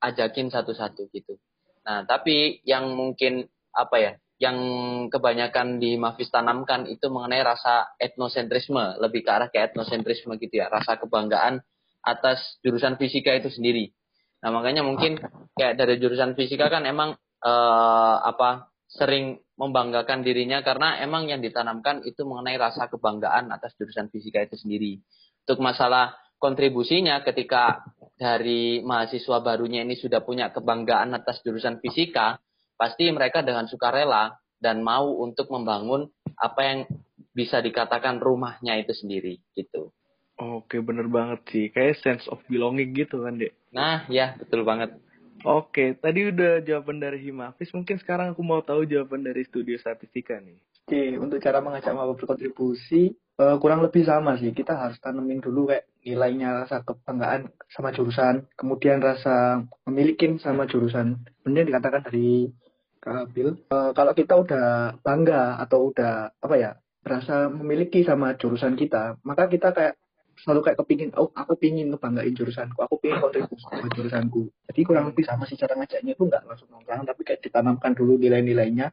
ajakin 0.00 0.48
satu-satu 0.48 1.12
gitu. 1.12 1.36
Nah, 1.84 2.08
tapi 2.08 2.64
yang 2.64 2.96
mungkin 2.96 3.44
apa 3.74 3.96
ya 3.98 4.12
yang 4.42 4.58
kebanyakan 5.08 5.78
di 5.78 5.94
Mafis 5.94 6.28
tanamkan 6.28 6.90
itu 6.90 7.06
mengenai 7.06 7.40
rasa 7.46 7.94
etnosentrisme, 8.02 8.98
lebih 8.98 9.22
ke 9.22 9.30
arah 9.30 9.48
ke 9.48 9.62
etnosentrisme 9.62 10.34
gitu 10.42 10.58
ya, 10.58 10.66
rasa 10.66 10.98
kebanggaan 10.98 11.62
atas 12.02 12.58
jurusan 12.60 12.98
fisika 12.98 13.30
itu 13.32 13.48
sendiri. 13.48 13.94
Nah 14.44 14.52
makanya 14.52 14.84
mungkin 14.84 15.16
kayak 15.56 15.78
dari 15.78 15.96
jurusan 15.96 16.36
fisika 16.36 16.68
kan 16.68 16.84
emang 16.84 17.16
uh, 17.40 18.16
apa 18.20 18.68
sering 18.90 19.40
membanggakan 19.56 20.26
dirinya 20.26 20.60
karena 20.60 21.00
emang 21.00 21.30
yang 21.30 21.40
ditanamkan 21.40 22.02
itu 22.04 22.26
mengenai 22.26 22.58
rasa 22.58 22.90
kebanggaan 22.90 23.54
atas 23.54 23.72
jurusan 23.78 24.10
fisika 24.10 24.42
itu 24.44 24.58
sendiri. 24.58 25.00
Untuk 25.46 25.62
masalah 25.62 26.12
kontribusinya 26.36 27.24
ketika 27.24 27.86
dari 28.14 28.84
mahasiswa 28.84 29.40
barunya 29.40 29.80
ini 29.80 29.96
sudah 29.96 30.20
punya 30.20 30.52
kebanggaan 30.52 31.16
atas 31.16 31.40
jurusan 31.40 31.80
fisika, 31.80 32.36
pasti 32.74 33.10
mereka 33.10 33.40
dengan 33.40 33.66
sukarela 33.70 34.34
dan 34.58 34.80
mau 34.80 35.20
untuk 35.20 35.50
membangun 35.50 36.08
apa 36.38 36.60
yang 36.62 36.78
bisa 37.34 37.58
dikatakan 37.58 38.22
rumahnya 38.22 38.78
itu 38.78 38.94
sendiri 38.94 39.42
gitu. 39.58 39.90
Oke 40.34 40.82
bener 40.82 41.06
banget 41.06 41.46
sih, 41.50 41.70
kayak 41.70 41.98
sense 42.02 42.26
of 42.26 42.42
belonging 42.50 42.94
gitu 42.94 43.22
kan 43.22 43.38
dek. 43.38 43.54
Nah 43.70 44.06
ya 44.10 44.34
betul 44.38 44.66
banget. 44.66 44.98
Oke, 45.44 45.92
tadi 46.00 46.32
udah 46.32 46.64
jawaban 46.64 47.04
dari 47.04 47.20
Himafis, 47.20 47.68
mungkin 47.76 48.00
sekarang 48.00 48.32
aku 48.32 48.40
mau 48.40 48.64
tahu 48.64 48.88
jawaban 48.88 49.28
dari 49.28 49.44
studio 49.44 49.76
statistika 49.76 50.40
nih. 50.40 50.56
Oke, 50.88 51.20
untuk 51.20 51.36
cara 51.44 51.60
mengajak 51.60 51.92
maba 51.92 52.16
berkontribusi, 52.16 53.12
uh, 53.36 53.60
kurang 53.60 53.84
lebih 53.84 54.08
sama 54.08 54.40
sih. 54.40 54.56
Kita 54.56 54.72
harus 54.72 54.96
tanemin 55.04 55.44
dulu 55.44 55.68
kayak 55.68 55.84
nilainya 56.04 56.64
rasa 56.64 56.84
kebanggaan 56.84 57.50
sama 57.72 57.90
jurusan, 57.90 58.46
kemudian 58.54 59.00
rasa 59.00 59.64
memiliki 59.88 60.36
sama 60.38 60.68
jurusan. 60.68 61.24
Benar 61.42 61.64
dikatakan 61.64 62.04
dari 62.06 62.52
Kak 63.04 63.36
uh, 63.36 63.92
kalau 63.92 64.12
kita 64.16 64.32
udah 64.32 64.96
bangga 65.04 65.60
atau 65.60 65.92
udah 65.92 66.32
apa 66.40 66.54
ya, 66.56 66.72
rasa 67.04 67.52
memiliki 67.52 68.00
sama 68.00 68.32
jurusan 68.40 68.80
kita, 68.80 69.20
maka 69.28 69.44
kita 69.52 69.76
kayak 69.76 70.00
selalu 70.40 70.60
kayak 70.72 70.78
kepingin, 70.80 71.10
oh 71.20 71.28
aku 71.36 71.54
pingin 71.60 71.92
ngebanggain 71.92 72.32
jurusanku, 72.32 72.80
aku 72.80 72.96
pingin 72.98 73.20
kontribusi 73.20 73.60
sama 73.60 73.86
jurusanku. 73.92 74.48
Jadi 74.72 74.80
kurang 74.88 75.12
lebih 75.12 75.24
sama 75.28 75.44
sih 75.44 75.54
cara 75.60 75.76
ngajaknya 75.76 76.16
itu 76.16 76.24
nggak 76.24 76.42
langsung 76.48 76.68
nongkrong, 76.72 77.04
tapi 77.04 77.22
kayak 77.28 77.40
ditanamkan 77.44 77.92
dulu 77.92 78.16
nilai-nilainya 78.16 78.88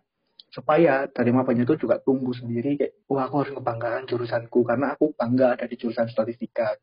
supaya 0.51 1.07
dari 1.07 1.31
mapanya 1.31 1.63
itu 1.63 1.87
juga 1.87 2.03
tumbuh 2.03 2.35
sendiri 2.35 2.75
kayak 2.75 3.07
wah 3.07 3.31
aku 3.31 3.35
harus 3.47 3.51
ngebanggakan 3.55 4.03
jurusanku 4.03 4.59
karena 4.67 4.99
aku 4.99 5.15
bangga 5.15 5.55
ada 5.55 5.65
di 5.65 5.75
jurusan 5.79 6.11
statistika. 6.11 6.75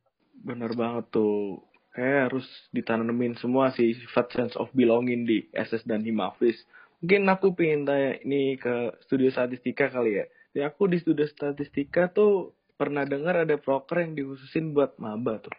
Bener 0.45 0.73
banget 0.75 1.11
tuh. 1.11 1.65
Kayak 1.95 2.31
harus 2.31 2.47
ditanemin 2.71 3.35
semua 3.43 3.75
sih 3.75 3.97
sifat 3.97 4.31
sense 4.31 4.55
of 4.55 4.71
belonging 4.71 5.27
di 5.27 5.51
SS 5.51 5.83
dan 5.83 6.07
Himafis 6.07 6.63
mungkin 6.99 7.31
aku 7.31 7.55
pengen 7.55 7.87
tanya 7.87 8.19
ini 8.27 8.59
ke 8.59 8.99
studio 9.07 9.31
statistika 9.31 9.91
kali 9.91 10.19
ya. 10.23 10.27
Ya 10.55 10.63
aku 10.71 10.91
di 10.91 10.99
studio 10.99 11.27
statistika 11.31 12.11
tuh 12.11 12.59
pernah 12.75 13.07
dengar 13.07 13.43
ada 13.43 13.59
proker 13.59 14.03
yang 14.03 14.19
dikhususin 14.19 14.75
buat 14.75 14.99
maba 14.99 15.39
tuh. 15.43 15.55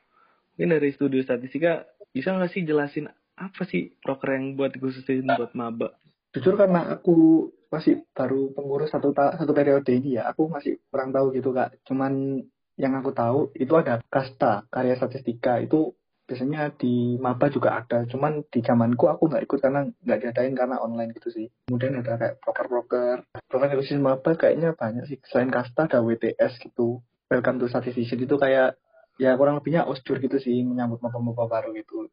Mungkin 0.56 0.76
dari 0.76 0.92
studio 0.92 1.24
statistika 1.24 1.88
bisa 2.12 2.36
nggak 2.36 2.52
sih 2.52 2.64
jelasin 2.68 3.08
apa 3.40 3.64
sih 3.64 3.96
proker 4.04 4.36
yang 4.36 4.60
buat 4.60 4.76
dikhususin 4.76 5.28
buat 5.28 5.56
maba? 5.56 5.96
Jujur 6.36 6.60
karena 6.60 7.00
aku 7.00 7.48
masih 7.70 8.04
baru 8.12 8.52
pengurus 8.54 8.92
satu 8.92 9.14
satu 9.14 9.52
periode 9.54 9.90
ini 9.94 10.18
ya, 10.20 10.30
aku 10.30 10.50
masih 10.50 10.82
kurang 10.90 11.16
tahu 11.16 11.32
gitu 11.34 11.56
kak. 11.56 11.80
Cuman 11.86 12.44
yang 12.80 12.96
aku 12.96 13.12
tahu 13.12 13.52
itu 13.60 13.76
ada 13.76 14.00
kasta 14.08 14.64
karya 14.72 14.96
statistika. 14.96 15.60
Itu 15.60 16.00
biasanya 16.24 16.72
di 16.80 17.20
maba 17.20 17.52
juga 17.52 17.76
ada. 17.76 18.08
Cuman 18.08 18.48
di 18.48 18.64
zamanku 18.64 19.12
aku 19.12 19.28
nggak 19.28 19.44
ikut 19.44 19.60
karena 19.60 19.84
nggak 19.92 20.20
diadain 20.24 20.56
karena 20.56 20.80
online 20.80 21.12
gitu 21.12 21.28
sih. 21.36 21.52
Kemudian 21.68 22.00
ada 22.00 22.16
kayak 22.16 22.40
broker-broker. 22.40 23.28
Broker 23.52 23.68
khusus 23.76 24.00
maba 24.00 24.32
kayaknya 24.40 24.72
banyak 24.80 25.12
sih. 25.12 25.20
Selain 25.28 25.52
kasta 25.52 25.92
ada 25.92 26.00
WTS 26.00 26.64
gitu. 26.64 27.04
Welcome 27.28 27.60
to 27.62 27.68
statistician 27.68 28.24
itu 28.24 28.40
kayak 28.40 28.80
ya 29.20 29.36
kurang 29.36 29.60
lebihnya 29.60 29.84
osjur 29.84 30.18
gitu 30.24 30.40
sih 30.40 30.64
menyambut 30.64 31.04
maba-maba 31.04 31.46
baru 31.52 31.76
gitu. 31.76 32.08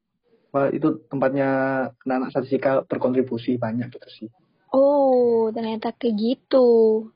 Wah, 0.51 0.73
itu 0.75 1.07
tempatnya 1.07 1.49
anak-anak 2.03 2.31
statistika 2.35 2.83
berkontribusi 2.83 3.61
banyak 3.61 3.93
gitu 3.95 4.09
sih. 4.11 4.29
Oh, 4.75 5.49
ternyata 5.55 5.95
kayak 5.95 6.17
gitu. 6.19 6.69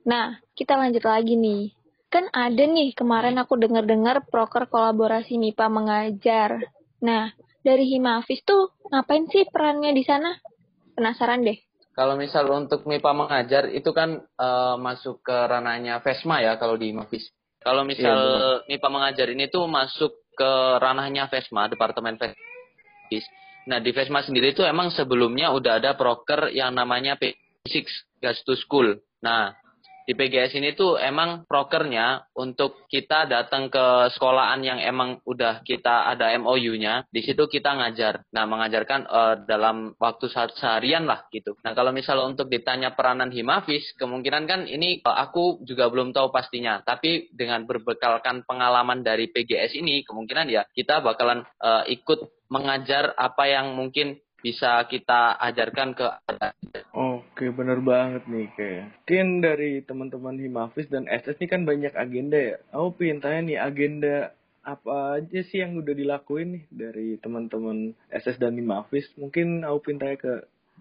Nah, 0.06 0.38
kita 0.54 0.78
lanjut 0.78 1.02
lagi 1.02 1.34
nih. 1.34 1.74
Kan 2.10 2.26
ada 2.34 2.66
nih 2.66 2.90
kemarin 2.98 3.38
aku 3.38 3.54
dengar-dengar 3.54 4.26
proker 4.26 4.66
kolaborasi 4.66 5.38
MIPA 5.38 5.66
mengajar. 5.70 6.50
Nah, 6.98 7.30
dari 7.62 7.86
Himafis 7.86 8.42
tuh 8.42 8.74
ngapain 8.90 9.30
sih 9.30 9.46
perannya 9.46 9.94
di 9.94 10.02
sana? 10.02 10.34
Penasaran 10.98 11.46
deh. 11.46 11.54
Kalau 11.94 12.18
misal 12.18 12.50
untuk 12.50 12.82
MIPA 12.82 13.12
mengajar 13.14 13.64
itu 13.70 13.94
kan 13.94 14.26
uh, 14.34 14.74
masuk 14.74 15.22
ke 15.22 15.36
ranahnya 15.46 16.02
FESMA 16.02 16.42
ya 16.42 16.52
kalau 16.58 16.74
di 16.74 16.90
Himafis. 16.90 17.30
Kalau 17.62 17.86
misal 17.86 18.18
iya, 18.18 18.74
MIPA 18.74 18.88
mengajar 18.90 19.26
ini 19.30 19.46
tuh 19.46 19.70
masuk 19.70 20.10
ke 20.34 20.52
ranahnya 20.82 21.30
FESMA, 21.30 21.70
Departemen 21.70 22.18
FESMA. 22.18 23.38
Nah, 23.68 23.78
di 23.78 23.92
FESMA 23.92 24.24
sendiri 24.24 24.56
tuh 24.56 24.64
emang 24.64 24.90
sebelumnya 24.90 25.52
udah 25.52 25.78
ada 25.78 25.94
proker 25.94 26.50
yang 26.50 26.72
namanya 26.72 27.20
P6 27.20 27.86
Gas 28.18 28.40
to 28.42 28.56
School. 28.56 28.96
Nah, 29.20 29.52
di 30.10 30.18
PGS 30.18 30.58
ini 30.58 30.74
tuh 30.74 30.98
emang 30.98 31.46
prokernya 31.46 32.26
untuk 32.34 32.90
kita 32.90 33.30
datang 33.30 33.70
ke 33.70 34.10
sekolahan 34.10 34.58
yang 34.58 34.82
emang 34.82 35.22
udah 35.22 35.62
kita 35.62 36.10
ada 36.10 36.34
MOU-nya, 36.34 37.06
di 37.14 37.22
situ 37.22 37.46
kita 37.46 37.78
ngajar. 37.78 38.26
Nah, 38.34 38.42
mengajarkan 38.42 39.06
uh, 39.06 39.34
dalam 39.46 39.94
waktu 40.02 40.26
seharian 40.34 41.06
lah 41.06 41.30
gitu. 41.30 41.54
Nah, 41.62 41.78
kalau 41.78 41.94
misal 41.94 42.18
untuk 42.26 42.50
ditanya 42.50 42.90
peranan 42.98 43.30
Himafis, 43.30 43.94
kemungkinan 44.02 44.50
kan 44.50 44.60
ini 44.66 44.98
uh, 45.06 45.14
aku 45.14 45.62
juga 45.62 45.86
belum 45.86 46.10
tahu 46.10 46.34
pastinya. 46.34 46.82
Tapi 46.82 47.30
dengan 47.30 47.62
berbekalkan 47.62 48.42
pengalaman 48.42 49.06
dari 49.06 49.30
PGS 49.30 49.78
ini, 49.78 50.02
kemungkinan 50.02 50.50
ya 50.50 50.66
kita 50.74 51.06
bakalan 51.06 51.46
uh, 51.62 51.86
ikut 51.86 52.50
mengajar 52.50 53.14
apa 53.14 53.46
yang 53.46 53.78
mungkin 53.78 54.18
bisa 54.40 54.80
kita 54.88 55.36
ajarkan 55.36 55.92
ke 55.92 56.06
Oke, 56.96 57.52
bener 57.52 57.80
banget 57.80 58.24
nih 58.26 58.48
kayak. 58.56 58.84
Mungkin 59.04 59.28
dari 59.44 59.72
teman-teman 59.84 60.36
Himafis 60.36 60.88
dan 60.88 61.08
SS 61.08 61.40
ini 61.40 61.48
kan 61.48 61.62
banyak 61.64 61.94
agenda 61.94 62.36
ya. 62.36 62.56
Aku 62.72 62.96
pengen 62.96 63.20
tanya 63.20 63.40
nih 63.46 63.58
agenda 63.60 64.16
apa 64.60 65.20
aja 65.20 65.40
sih 65.48 65.64
yang 65.64 65.80
udah 65.80 65.96
dilakuin 65.96 66.48
nih 66.60 66.64
dari 66.68 67.08
teman-teman 67.16 67.96
SS 68.12 68.40
dan 68.40 68.56
Himafis. 68.56 69.08
Mungkin 69.16 69.64
aku 69.64 69.88
pengen 69.88 70.00
tanya 70.00 70.16
ke 70.20 70.32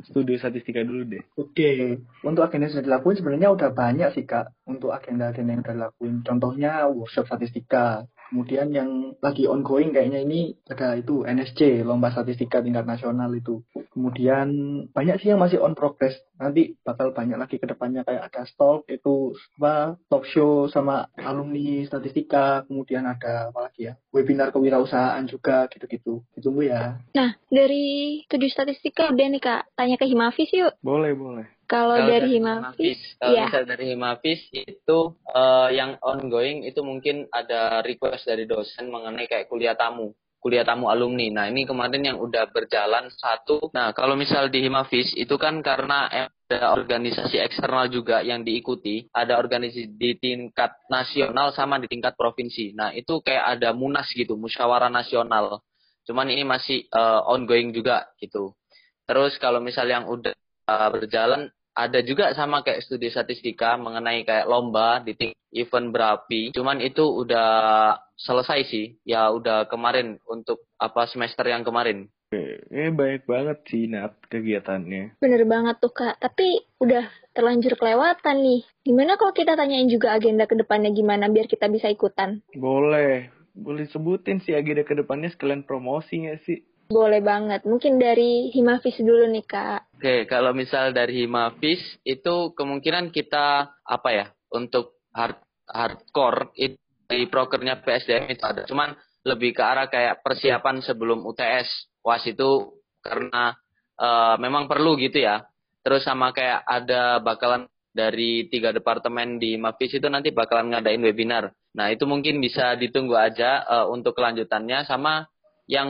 studio 0.07 0.39
statistika 0.39 0.79
dulu 0.83 1.03
deh. 1.07 1.23
Oke, 1.35 1.99
untuk 2.23 2.47
agenda 2.47 2.67
yang 2.67 2.73
sudah 2.79 2.87
dilakuin 2.87 3.17
sebenarnya 3.19 3.49
udah 3.51 3.69
banyak 3.75 4.09
sih 4.15 4.23
kak. 4.23 4.55
Untuk 4.63 4.95
agenda-agenda 4.95 5.51
yang 5.51 5.63
udah 5.63 5.75
dilakuin. 5.75 6.15
Contohnya 6.23 6.87
workshop 6.87 7.27
statistika, 7.27 8.07
Kemudian 8.29 8.69
yang 8.69 9.17
lagi 9.25 9.49
ongoing 9.49 9.89
kayaknya 9.89 10.21
ini 10.21 10.53
ada 10.69 10.93
itu 10.93 11.25
NSC, 11.25 11.81
Lomba 11.81 12.13
Statistika 12.13 12.61
Tingkat 12.61 12.85
Nasional 12.85 13.33
itu. 13.33 13.65
Kemudian 13.89 14.47
banyak 14.93 15.17
sih 15.19 15.33
yang 15.33 15.41
masih 15.41 15.57
on 15.59 15.73
progress. 15.73 16.13
Nanti 16.37 16.77
bakal 16.85 17.11
banyak 17.11 17.35
lagi 17.35 17.57
ke 17.57 17.65
depannya 17.65 18.05
kayak 18.05 18.29
ada 18.29 18.45
stall 18.45 18.85
itu 18.85 19.33
apa 19.59 19.97
talk 20.07 20.23
show 20.29 20.69
sama 20.69 21.09
alumni 21.17 21.83
statistika. 21.89 22.63
Kemudian 22.69 23.09
ada 23.09 23.49
apa 23.49 23.67
lagi 23.67 23.89
ya? 23.89 23.93
Webinar 24.13 24.53
kewirausahaan 24.53 25.25
juga 25.25 25.65
gitu-gitu. 25.73 26.21
Ditunggu 26.37 26.69
ya. 26.69 27.01
Nah, 27.17 27.33
dari 27.49 28.23
tujuh 28.29 28.49
statistika 28.53 29.09
udah 29.09 29.27
nih 29.27 29.41
Kak, 29.41 29.73
tanya 29.73 29.97
ke 29.97 30.05
Himafis 30.05 30.53
yuk. 30.53 30.77
Boleh, 30.85 31.17
boleh. 31.17 31.58
Kalau 31.69 32.01
dari, 32.01 32.09
dari 32.17 32.29
Himafis, 32.41 32.99
kalau 33.21 33.37
ya. 33.37 33.45
misal 33.45 33.63
dari 33.69 33.85
Himafis 33.93 34.41
itu 34.57 34.99
uh, 35.29 35.69
yang 35.69 36.01
ongoing 36.01 36.65
itu 36.65 36.81
mungkin 36.81 37.29
ada 37.29 37.85
request 37.85 38.25
dari 38.25 38.49
dosen 38.49 38.89
mengenai 38.89 39.29
kayak 39.29 39.45
kuliah 39.45 39.77
tamu, 39.77 40.17
kuliah 40.41 40.65
tamu 40.65 40.89
alumni. 40.89 41.29
Nah 41.29 41.45
ini 41.45 41.69
kemarin 41.69 42.01
yang 42.01 42.17
udah 42.17 42.49
berjalan 42.49 43.13
satu. 43.13 43.69
Nah 43.69 43.93
kalau 43.93 44.17
misal 44.17 44.49
di 44.49 44.65
Himafis 44.65 45.13
itu 45.13 45.37
kan 45.37 45.61
karena 45.61 46.09
ada 46.09 46.73
organisasi 46.73 47.37
eksternal 47.37 47.85
juga 47.93 48.25
yang 48.25 48.41
diikuti, 48.41 49.05
ada 49.13 49.37
organisasi 49.37 49.93
di 49.93 50.17
tingkat 50.17 50.73
nasional 50.89 51.53
sama 51.53 51.77
di 51.77 51.85
tingkat 51.85 52.17
provinsi. 52.17 52.73
Nah 52.73 52.97
itu 52.97 53.21
kayak 53.21 53.61
ada 53.61 53.77
munas 53.77 54.09
gitu, 54.09 54.33
musyawarah 54.33 54.89
nasional. 54.89 55.61
Cuman 56.09 56.33
ini 56.33 56.41
masih 56.41 56.89
uh, 56.97 57.29
ongoing 57.29 57.69
juga 57.77 58.09
gitu. 58.17 58.57
Terus 59.05 59.37
kalau 59.37 59.61
misal 59.61 59.85
yang 59.85 60.09
udah 60.09 60.33
uh, 60.65 60.89
berjalan 60.89 61.53
ada 61.87 61.99
juga 62.03 62.35
sama 62.35 62.59
kayak 62.59 62.83
studi 62.83 63.07
statistika 63.07 63.79
mengenai 63.79 64.27
kayak 64.27 64.49
lomba 64.51 64.99
di 64.99 65.15
event 65.55 65.95
berapi. 65.95 66.51
Cuman 66.51 66.83
itu 66.83 67.07
udah 67.07 67.95
selesai 68.19 68.67
sih. 68.67 68.99
Ya 69.07 69.31
udah 69.31 69.71
kemarin 69.71 70.19
untuk 70.27 70.67
apa 70.75 71.07
semester 71.07 71.47
yang 71.47 71.63
kemarin. 71.63 72.11
Oke, 72.29 72.61
ini 72.69 72.93
baik 72.93 73.25
banget 73.25 73.57
sih 73.65 73.89
Nat 73.89 74.21
kegiatannya. 74.29 75.17
Bener 75.17 75.49
banget 75.49 75.81
tuh 75.81 75.89
Kak, 75.89 76.21
tapi 76.21 76.61
udah 76.77 77.09
terlanjur 77.33 77.73
kelewatan 77.73 78.37
nih. 78.45 78.61
Gimana 78.85 79.17
kalau 79.17 79.33
kita 79.33 79.57
tanyain 79.57 79.89
juga 79.89 80.13
agenda 80.13 80.45
ke 80.45 80.53
depannya 80.53 80.93
gimana 80.93 81.25
biar 81.25 81.49
kita 81.49 81.65
bisa 81.73 81.89
ikutan? 81.89 82.45
Boleh, 82.53 83.33
boleh 83.57 83.89
sebutin 83.89 84.45
sih 84.45 84.53
agenda 84.53 84.85
ke 84.85 84.93
depannya 84.93 85.33
sekalian 85.33 85.65
promosi 85.65 86.29
nggak 86.29 86.39
sih? 86.45 86.68
Boleh 86.89 87.21
banget. 87.21 87.69
Mungkin 87.69 88.01
dari 88.01 88.49
Himafis 88.49 88.97
dulu 88.97 89.29
nih, 89.29 89.45
Kak. 89.45 89.93
Oke, 90.01 90.25
kalau 90.25 90.57
misal 90.57 90.89
dari 90.89 91.21
Himafis 91.21 91.77
itu 92.01 92.49
kemungkinan 92.57 93.13
kita 93.13 93.77
apa 93.85 94.09
ya 94.09 94.25
untuk 94.49 94.97
hard 95.13 95.37
hardcore 95.69 96.49
itu 96.57 96.81
di 97.05 97.29
prokernya 97.29 97.85
PSDM 97.85 98.33
itu 98.33 98.41
ada. 98.41 98.65
Cuman 98.65 98.97
lebih 99.21 99.53
ke 99.53 99.61
arah 99.61 99.85
kayak 99.85 100.25
persiapan 100.25 100.81
sebelum 100.81 101.21
UTS 101.29 101.69
was 102.01 102.25
itu 102.25 102.81
karena 103.05 103.53
uh, 104.01 104.41
memang 104.41 104.65
perlu 104.65 104.97
gitu 104.97 105.21
ya. 105.21 105.45
Terus 105.85 106.01
sama 106.01 106.33
kayak 106.33 106.65
ada 106.65 107.21
bakalan 107.21 107.69
dari 107.93 108.49
tiga 108.49 108.73
departemen 108.73 109.37
di 109.37 109.61
Mafis 109.61 109.93
itu 109.93 110.09
nanti 110.09 110.33
bakalan 110.33 110.73
ngadain 110.73 111.05
webinar. 111.05 111.53
Nah 111.77 111.93
itu 111.93 112.09
mungkin 112.09 112.41
bisa 112.41 112.73
ditunggu 112.73 113.13
aja 113.13 113.61
uh, 113.61 113.85
untuk 113.93 114.17
kelanjutannya 114.17 114.89
sama 114.89 115.29
yang 115.69 115.89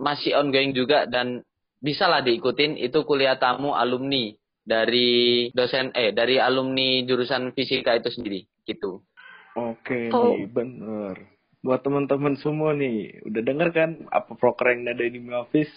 masih 0.00 0.32
ongoing 0.40 0.72
juga 0.72 1.04
dan 1.04 1.44
bisa 1.84 2.08
lah 2.08 2.24
diikutin 2.24 2.80
itu 2.80 3.04
kuliah 3.04 3.36
tamu 3.36 3.76
alumni 3.76 4.32
dari 4.64 5.50
dosen 5.52 5.92
eh 5.92 6.16
dari 6.16 6.40
alumni 6.40 7.04
jurusan 7.04 7.52
fisika 7.52 7.92
itu 7.92 8.08
sendiri 8.08 8.48
gitu. 8.64 9.04
Oke 9.52 10.08
oh. 10.08 10.32
nih 10.32 10.48
bener. 10.48 11.28
Buat 11.60 11.84
teman-teman 11.84 12.40
semua 12.40 12.72
nih 12.72 13.20
udah 13.28 13.42
denger 13.44 13.68
kan 13.76 13.90
apa 14.08 14.32
proker 14.34 14.72
yang 14.72 14.88
ada 14.88 15.04
di 15.04 15.20
office 15.28 15.70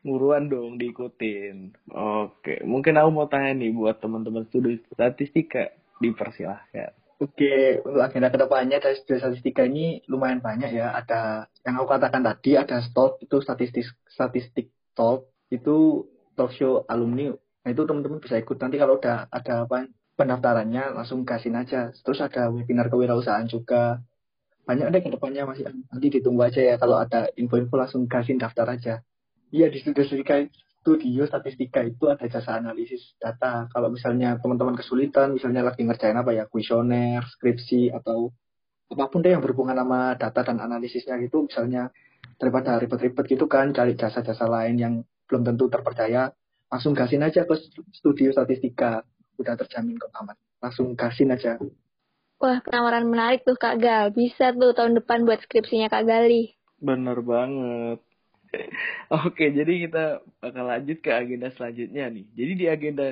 buruan 0.00 0.48
dong 0.48 0.80
diikutin. 0.80 1.76
Oke, 1.92 2.64
mungkin 2.64 2.96
aku 2.96 3.10
mau 3.12 3.28
tanya 3.28 3.52
nih 3.52 3.76
buat 3.76 4.00
teman-teman 4.00 4.48
studi 4.48 4.80
statistika 4.96 5.68
dipersilahkan. 6.00 6.96
Oke, 7.20 7.82
untuk 7.84 8.02
agenda 8.02 8.32
ke 8.32 8.38
depannya 8.40 8.78
dari 8.80 8.96
statistika 8.98 9.62
ini 9.66 10.00
lumayan 10.08 10.40
banyak 10.40 10.72
ya. 10.72 10.96
Ada 10.96 11.46
yang 11.62 11.82
aku 11.82 11.88
katakan 11.92 12.22
tadi, 12.24 12.56
ada 12.56 12.80
stop 12.80 13.20
itu 13.20 13.38
statistik 13.44 13.84
statistik 14.08 14.72
talk 14.96 15.28
itu 15.52 16.08
talk 16.34 16.50
show 16.56 16.82
alumni. 16.88 17.30
Nah 17.62 17.70
itu 17.70 17.82
teman-teman 17.86 18.18
bisa 18.18 18.40
ikut 18.40 18.56
nanti 18.58 18.80
kalau 18.80 18.98
udah 18.98 19.30
ada 19.30 19.68
apa 19.68 19.86
pendaftarannya 20.18 20.96
langsung 20.98 21.22
kasih 21.22 21.52
aja. 21.54 21.92
Terus 21.94 22.18
ada 22.24 22.48
webinar 22.48 22.88
kewirausahaan 22.88 23.46
juga. 23.46 24.02
Banyak 24.62 24.94
deh 24.94 25.00
ke 25.02 25.10
depannya 25.10 25.42
masih 25.46 25.68
nanti 25.68 26.06
ditunggu 26.06 26.42
aja 26.46 26.62
ya 26.62 26.74
kalau 26.78 26.98
ada 26.98 27.30
info-info 27.34 27.74
langsung 27.78 28.06
kasih 28.06 28.38
daftar 28.38 28.66
aja. 28.72 28.94
Iya 29.52 29.68
di 29.68 29.78
statistika 29.82 30.42
studio 30.82 31.22
statistika 31.30 31.86
itu 31.86 32.10
ada 32.10 32.26
jasa 32.26 32.58
analisis 32.58 33.14
data. 33.22 33.70
Kalau 33.70 33.88
misalnya 33.88 34.34
teman-teman 34.42 34.74
kesulitan, 34.74 35.38
misalnya 35.38 35.62
lagi 35.62 35.86
ngerjain 35.86 36.18
apa 36.18 36.34
ya, 36.34 36.44
kuesioner, 36.50 37.22
skripsi, 37.38 37.94
atau 37.94 38.34
apa 38.90 39.08
pun 39.08 39.22
deh 39.22 39.30
yang 39.30 39.40
berhubungan 39.40 39.78
sama 39.78 40.18
data 40.18 40.42
dan 40.42 40.58
analisisnya 40.58 41.16
gitu, 41.22 41.46
misalnya 41.46 41.94
daripada 42.36 42.76
ribet-ribet 42.82 43.24
gitu 43.30 43.46
kan, 43.46 43.70
cari 43.70 43.94
jasa-jasa 43.94 44.44
lain 44.50 44.74
yang 44.76 44.94
belum 45.30 45.46
tentu 45.46 45.70
terpercaya, 45.70 46.34
langsung 46.66 46.92
kasih 46.98 47.22
aja 47.22 47.46
ke 47.46 47.54
studio 47.94 48.34
statistika. 48.34 49.06
Udah 49.38 49.56
terjamin 49.56 49.96
kok 49.96 50.12
aman. 50.18 50.36
Langsung 50.60 50.92
kasih 50.92 51.30
aja. 51.30 51.56
Wah, 52.42 52.58
penawaran 52.66 53.06
menarik 53.06 53.46
tuh 53.46 53.54
Kak 53.54 53.78
Gal. 53.78 54.10
Bisa 54.10 54.50
tuh 54.50 54.74
tahun 54.74 54.98
depan 54.98 55.22
buat 55.22 55.40
skripsinya 55.46 55.86
Kak 55.86 56.04
Gali. 56.10 56.58
Bener 56.82 57.22
banget. 57.22 58.02
Oke, 59.26 59.52
jadi 59.52 59.72
kita 59.88 60.04
bakal 60.40 60.64
lanjut 60.68 60.98
ke 61.00 61.10
agenda 61.12 61.48
selanjutnya 61.52 62.08
nih. 62.12 62.26
Jadi 62.36 62.52
di 62.56 62.66
agenda 62.68 63.06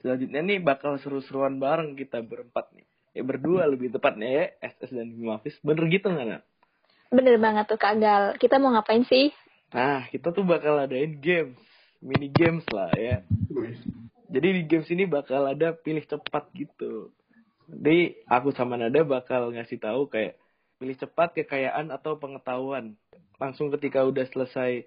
selanjutnya 0.00 0.40
nih 0.42 0.58
bakal 0.60 0.98
seru-seruan 1.00 1.60
bareng 1.60 1.94
kita 1.94 2.24
berempat 2.24 2.72
nih. 2.76 2.86
Ya 3.12 3.22
berdua 3.22 3.68
lebih 3.68 3.92
tepatnya 3.92 4.28
ya, 4.28 4.44
SS 4.64 4.96
dan 4.96 5.12
Himafis. 5.12 5.60
Bener 5.60 5.84
gitu 5.92 6.08
nggak, 6.08 6.26
Nak? 6.32 6.42
Bener 7.12 7.36
banget 7.36 7.68
tuh, 7.68 7.76
Kak 7.76 8.00
Gal. 8.00 8.24
Kita 8.40 8.56
mau 8.56 8.72
ngapain 8.72 9.04
sih? 9.04 9.28
Nah, 9.76 10.08
kita 10.08 10.32
tuh 10.32 10.48
bakal 10.48 10.80
adain 10.80 11.20
games. 11.20 11.60
Mini 12.00 12.32
games 12.32 12.64
lah 12.72 12.88
ya. 12.96 13.20
Jadi 14.32 14.48
di 14.58 14.62
games 14.64 14.88
ini 14.88 15.04
bakal 15.04 15.44
ada 15.44 15.76
pilih 15.76 16.02
cepat 16.08 16.48
gitu. 16.56 17.12
Jadi 17.68 18.16
aku 18.26 18.50
sama 18.56 18.80
Nada 18.80 19.04
bakal 19.04 19.52
ngasih 19.52 19.76
tahu 19.76 20.08
kayak 20.08 20.40
pilih 20.80 20.96
cepat 20.98 21.36
kekayaan 21.36 21.92
atau 21.92 22.16
pengetahuan 22.18 22.96
langsung 23.40 23.72
ketika 23.74 24.04
udah 24.04 24.24
selesai 24.28 24.84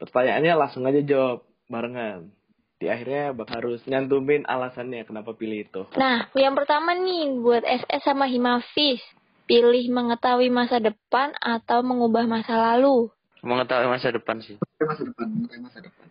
pertanyaannya 0.00 0.54
langsung 0.56 0.88
aja 0.88 1.00
jawab 1.04 1.44
barengan. 1.68 2.32
Di 2.80 2.88
akhirnya 2.88 3.36
bak 3.36 3.52
harus 3.52 3.84
nyantumin 3.84 4.48
alasannya 4.48 5.04
kenapa 5.04 5.36
pilih 5.36 5.68
itu. 5.68 5.84
Nah, 6.00 6.32
yang 6.32 6.56
pertama 6.56 6.96
nih 6.96 7.36
buat 7.36 7.60
SS 7.60 8.08
sama 8.08 8.24
Himafis. 8.24 9.04
Pilih 9.44 9.90
mengetahui 9.90 10.46
masa 10.48 10.78
depan 10.78 11.34
atau 11.42 11.82
mengubah 11.82 12.24
masa 12.24 12.56
lalu? 12.56 13.10
Mengetahui 13.44 13.90
masa 13.90 14.14
depan 14.14 14.38
sih. 14.40 14.56
Masa 14.80 15.02
depan, 15.04 15.26
mengetahui 15.26 15.62
masa 15.66 15.78
depan. 15.82 16.06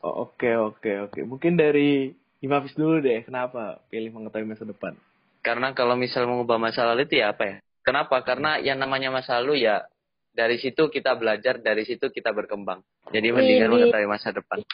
Oh, 0.00 0.30
oke, 0.30 0.50
oke, 0.72 0.92
oke. 1.10 1.20
Mungkin 1.26 1.58
dari 1.60 2.14
Himafis 2.40 2.72
dulu 2.72 3.02
deh, 3.02 3.26
kenapa 3.26 3.82
pilih 3.92 4.14
mengetahui 4.14 4.48
masa 4.48 4.64
depan? 4.64 4.96
Karena 5.42 5.74
kalau 5.74 5.98
misal 5.98 6.24
mengubah 6.24 6.56
masa 6.56 6.86
lalu 6.86 7.04
itu 7.04 7.20
ya 7.20 7.34
apa 7.34 7.44
ya? 7.44 7.56
Kenapa? 7.82 8.22
Karena 8.22 8.62
yang 8.62 8.78
namanya 8.78 9.10
masa 9.10 9.42
lalu 9.42 9.66
ya 9.66 9.82
dari 10.32 10.56
situ 10.56 10.88
kita 10.88 11.14
belajar, 11.20 11.60
dari 11.60 11.84
situ 11.84 12.08
kita 12.08 12.32
berkembang. 12.32 12.80
Jadi 13.12 13.28
mendingan 13.30 13.68
mengetahui 13.68 14.08
masa 14.08 14.32
depan. 14.32 14.64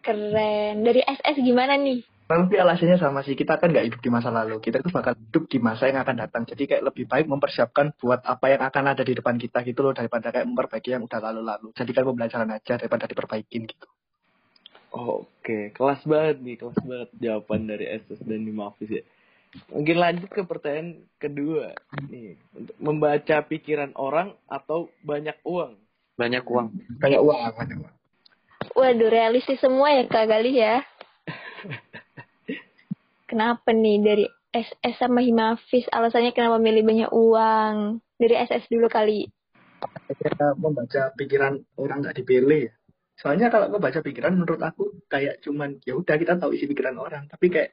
Keren. 0.00 0.80
Dari 0.80 1.04
SS 1.04 1.44
gimana 1.44 1.76
nih? 1.76 2.00
Tapi 2.30 2.54
alasannya 2.62 2.94
sama 2.94 3.26
sih, 3.26 3.34
kita 3.34 3.58
kan 3.58 3.74
nggak 3.74 3.90
hidup 3.90 4.00
di 4.00 4.10
masa 4.10 4.30
lalu. 4.30 4.62
Kita 4.62 4.78
tuh 4.78 4.94
bakal 4.94 5.18
hidup 5.18 5.50
di 5.50 5.58
masa 5.58 5.90
yang 5.90 5.98
akan 5.98 6.16
datang. 6.24 6.42
Jadi 6.46 6.62
kayak 6.70 6.86
lebih 6.86 7.10
baik 7.10 7.26
mempersiapkan 7.26 7.90
buat 7.98 8.22
apa 8.22 8.46
yang 8.54 8.62
akan 8.62 8.84
ada 8.94 9.02
di 9.02 9.18
depan 9.18 9.34
kita 9.34 9.66
gitu 9.66 9.82
loh, 9.82 9.92
daripada 9.92 10.30
kayak 10.30 10.46
memperbaiki 10.46 10.94
yang 10.94 11.02
udah 11.04 11.18
lalu-lalu. 11.18 11.74
Jadi 11.74 11.90
kan 11.90 12.06
pembelajaran 12.06 12.48
aja 12.54 12.78
daripada 12.78 13.10
diperbaikin 13.10 13.66
gitu. 13.66 13.86
Oke, 14.90 15.74
kelas 15.74 16.02
banget 16.06 16.36
nih, 16.42 16.56
kelas 16.58 16.78
banget 16.82 17.10
jawaban 17.18 17.66
dari 17.66 17.86
SS 17.98 18.22
dan 18.22 18.46
Dimafis 18.46 18.90
ya. 18.90 19.02
Mungkin 19.70 19.96
lanjut 19.98 20.30
ke 20.30 20.46
pertanyaan 20.46 21.02
kedua 21.18 21.74
nih, 22.06 22.38
untuk 22.54 22.76
membaca 22.78 23.36
pikiran 23.42 23.90
orang 23.98 24.38
atau 24.46 24.86
banyak 25.02 25.34
uang? 25.42 25.74
Banyak 26.14 26.44
uang. 26.46 26.66
Banyak 27.02 27.18
uang, 27.18 27.38
banyak 27.58 27.78
uang. 27.82 27.94
Waduh, 28.78 29.10
realistis 29.10 29.58
semua 29.58 29.90
ya 29.90 30.06
Kak 30.06 30.30
Gali 30.30 30.54
ya. 30.54 30.86
kenapa 33.30 33.70
nih 33.70 33.96
dari 34.02 34.26
SS 34.50 34.98
sama 34.98 35.22
Himafis 35.22 35.86
alasannya 35.94 36.34
kenapa 36.34 36.58
milih 36.58 36.82
banyak 36.82 37.10
uang? 37.14 38.02
Dari 38.18 38.34
SS 38.34 38.66
dulu 38.66 38.90
kali. 38.90 39.30
Kita 40.10 40.58
membaca 40.58 41.14
pikiran 41.14 41.62
orang 41.78 42.02
nggak 42.02 42.18
dipilih. 42.18 42.66
Soalnya 43.14 43.46
kalau 43.48 43.70
membaca 43.70 44.02
pikiran 44.02 44.34
menurut 44.34 44.58
aku 44.58 45.06
kayak 45.06 45.38
cuman 45.42 45.78
ya 45.86 45.94
udah 45.94 46.16
kita 46.18 46.36
tahu 46.36 46.56
isi 46.56 46.66
pikiran 46.66 46.98
orang, 46.98 47.30
tapi 47.30 47.52
kayak 47.52 47.70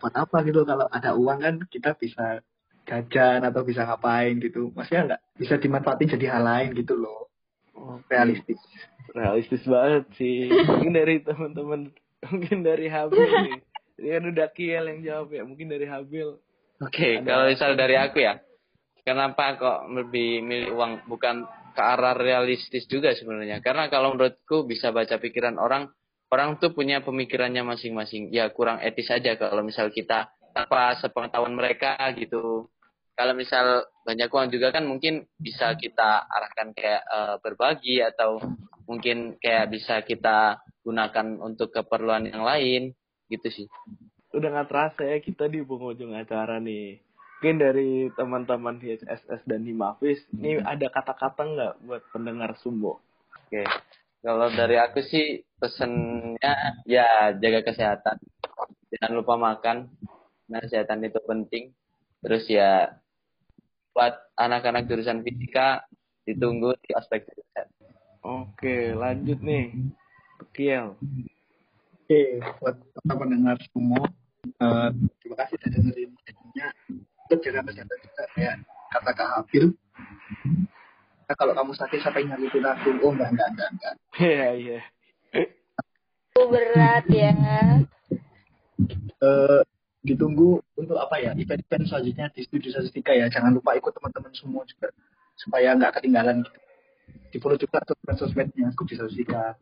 buat 0.00 0.14
apa 0.14 0.44
gitu? 0.44 0.62
Kalau 0.62 0.86
ada 0.88 1.16
uang 1.16 1.38
kan 1.42 1.54
kita 1.68 1.96
bisa 1.96 2.40
jajan 2.86 3.42
atau 3.42 3.62
bisa 3.66 3.82
ngapain 3.84 4.38
gitu. 4.38 4.70
Maksudnya 4.72 5.02
nggak 5.14 5.22
bisa 5.36 5.54
dimanfaatin 5.58 6.12
jadi 6.16 6.26
hal 6.38 6.42
lain 6.46 6.70
gitu 6.78 6.94
loh. 6.94 7.28
Oh, 7.76 8.00
realistis. 8.08 8.58
Realistis 9.12 9.62
banget 9.66 10.04
sih. 10.16 10.48
Mungkin 10.48 10.92
dari 10.94 11.20
teman-teman 11.20 11.92
mungkin 12.32 12.58
dari 12.64 12.86
Habil 12.88 13.28
nih. 13.50 13.60
Ini 13.96 14.08
kan 14.12 14.24
udah 14.28 14.48
Kiel 14.52 14.84
yang 14.92 15.00
jawab 15.04 15.28
ya. 15.34 15.42
Mungkin 15.44 15.68
dari 15.68 15.86
Habil. 15.88 16.36
Oke 16.76 16.92
okay, 16.92 17.12
kalau 17.24 17.48
misal 17.48 17.72
dari 17.76 17.96
aku 17.96 18.20
ya. 18.20 18.40
Kenapa 19.06 19.54
kok 19.54 19.86
lebih 19.86 20.42
milih 20.42 20.74
uang? 20.74 20.92
Bukan 21.06 21.46
ke 21.76 21.82
arah 21.84 22.16
realistis 22.16 22.88
juga 22.90 23.12
sebenarnya. 23.14 23.62
Karena 23.62 23.86
kalau 23.92 24.16
menurutku 24.16 24.66
bisa 24.66 24.90
baca 24.90 25.20
pikiran 25.20 25.60
orang 25.60 25.92
orang 26.30 26.58
tuh 26.58 26.74
punya 26.74 27.02
pemikirannya 27.02 27.62
masing-masing. 27.62 28.34
Ya 28.34 28.50
kurang 28.50 28.82
etis 28.82 29.10
aja 29.10 29.38
kalau 29.38 29.62
misal 29.62 29.90
kita 29.94 30.30
tanpa 30.56 30.96
sepengetahuan 30.98 31.54
mereka 31.54 31.96
gitu. 32.16 32.70
Kalau 33.16 33.32
misal 33.32 33.88
banyak 34.04 34.28
uang 34.28 34.48
juga 34.52 34.76
kan 34.76 34.84
mungkin 34.84 35.24
bisa 35.40 35.72
kita 35.76 36.28
arahkan 36.28 36.76
kayak 36.76 37.02
uh, 37.08 37.36
berbagi 37.40 38.04
atau 38.04 38.40
mungkin 38.84 39.40
kayak 39.40 39.72
bisa 39.72 40.04
kita 40.04 40.60
gunakan 40.84 41.40
untuk 41.40 41.72
keperluan 41.72 42.28
yang 42.28 42.44
lain 42.44 42.92
gitu 43.32 43.48
sih. 43.48 43.66
Udah 44.36 44.52
nggak 44.52 44.68
terasa 44.68 45.02
ya 45.08 45.18
kita 45.18 45.48
di 45.48 45.64
penghujung 45.64 46.12
acara 46.12 46.60
nih. 46.60 47.00
Mungkin 47.36 47.56
dari 47.60 48.08
teman-teman 48.16 48.80
HSS 48.80 49.44
dan 49.44 49.60
Himafis, 49.68 50.24
ini 50.32 50.56
ada 50.56 50.88
kata-kata 50.88 51.44
nggak 51.44 51.74
buat 51.84 52.02
pendengar 52.08 52.56
Sumbo? 52.64 53.04
Oke, 53.44 53.60
kalau 54.24 54.48
dari 54.52 54.76
aku 54.80 55.00
sih 55.04 55.44
pesennya 55.60 56.80
ya 56.84 57.32
jaga 57.36 57.60
kesehatan. 57.66 58.16
Jangan 58.92 59.12
lupa 59.12 59.34
makan. 59.36 59.90
Nah, 60.46 60.62
kesehatan 60.62 61.02
itu 61.04 61.18
penting. 61.26 61.74
Terus 62.22 62.46
ya 62.46 62.96
buat 63.96 64.14
anak-anak 64.36 64.86
jurusan 64.88 65.24
fisika 65.24 65.88
ditunggu 66.28 66.76
di 66.84 66.92
aspek 66.92 67.24
kesehatan. 67.24 67.66
Oke, 68.26 68.92
lanjut 68.92 69.38
nih. 69.40 69.72
Kiel. 70.52 70.98
Oke, 72.06 72.22
buat 72.60 72.76
para 73.02 73.14
pendengar 73.18 73.56
semua, 73.74 74.06
uh, 74.62 74.90
terima 75.22 75.36
kasih 75.42 75.58
sudah 75.58 75.70
dengerin 75.74 76.10
jadinya. 76.22 76.68
Untuk 77.26 77.38
jaga 77.42 77.60
kesehatan 77.66 77.98
juga 77.98 78.24
kayak 78.34 78.56
kata 78.94 79.10
Kak 79.10 79.28
Hafil. 79.34 79.66
Kalau 81.34 81.52
kamu 81.58 81.72
sakit 81.74 81.98
siapa 81.98 82.22
yang 82.22 82.38
nyakitin 82.38 82.62
aku 82.62 82.88
oh 83.02 83.10
enggak 83.10 83.34
enggak 83.34 83.48
enggak 83.50 83.68
enggak 83.74 83.94
Iya, 84.16 84.48
iya. 84.54 84.80
Berat 86.36 87.06
ya. 87.10 87.32
Eh, 89.16 89.60
ditunggu 90.06 90.62
untuk 90.78 91.00
apa 91.00 91.18
ya 91.18 91.34
event-event 91.34 91.90
selanjutnya 91.90 92.30
di 92.30 92.46
studio 92.46 92.70
statistika 92.70 93.10
ya 93.10 93.26
jangan 93.26 93.50
lupa 93.50 93.74
ikut 93.74 93.90
teman-teman 93.90 94.30
semua 94.36 94.62
juga 94.68 94.94
supaya 95.34 95.74
nggak 95.74 95.98
ketinggalan 95.98 96.46
gitu 96.46 96.60
di 97.34 97.36
follow 97.42 97.58
juga 97.58 97.82
tuh 97.82 97.98
sosmednya 98.14 98.70
studio 98.70 98.94
statistika 99.02 99.58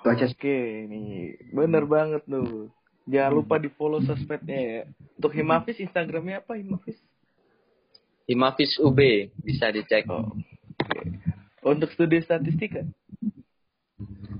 Itu 0.00 0.06
aja 0.08 0.24
sih. 0.24 0.32
Oke, 0.32 0.88
nih 0.88 1.36
bener 1.52 1.84
banget 1.84 2.24
tuh. 2.24 2.72
Jangan 3.04 3.32
lupa 3.36 3.60
di 3.60 3.68
follow 3.68 4.00
sosmednya 4.00 4.56
ya. 4.56 4.82
Untuk 5.20 5.36
Himafis 5.36 5.76
Instagramnya 5.76 6.40
apa 6.40 6.56
Himafis? 6.56 6.96
Himafis 8.30 8.78
UB 8.78 8.98
bisa 9.42 9.74
dicek. 9.74 10.06
Oh. 10.06 10.30
Untuk 11.66 11.90
studi 11.90 12.22
statistika? 12.22 12.86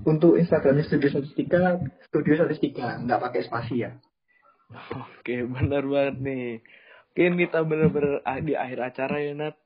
untuk 0.05 0.37
Instagramnya 0.37 0.85
studio 0.85 1.13
statistika 1.13 1.77
studio 2.09 2.33
statistika 2.33 2.97
nggak 3.05 3.21
pakai 3.21 3.41
spasi 3.45 3.85
ya 3.85 3.91
Oke, 5.19 5.43
bener 5.51 5.83
banget 5.83 6.15
nih. 6.23 6.49
Oke, 7.11 7.23
kita 7.43 7.59
bener-bener 7.67 8.23
ah- 8.23 8.39
di 8.39 8.55
akhir 8.55 8.79
acara 8.79 9.19
ya, 9.19 9.35
Nat. 9.35 9.59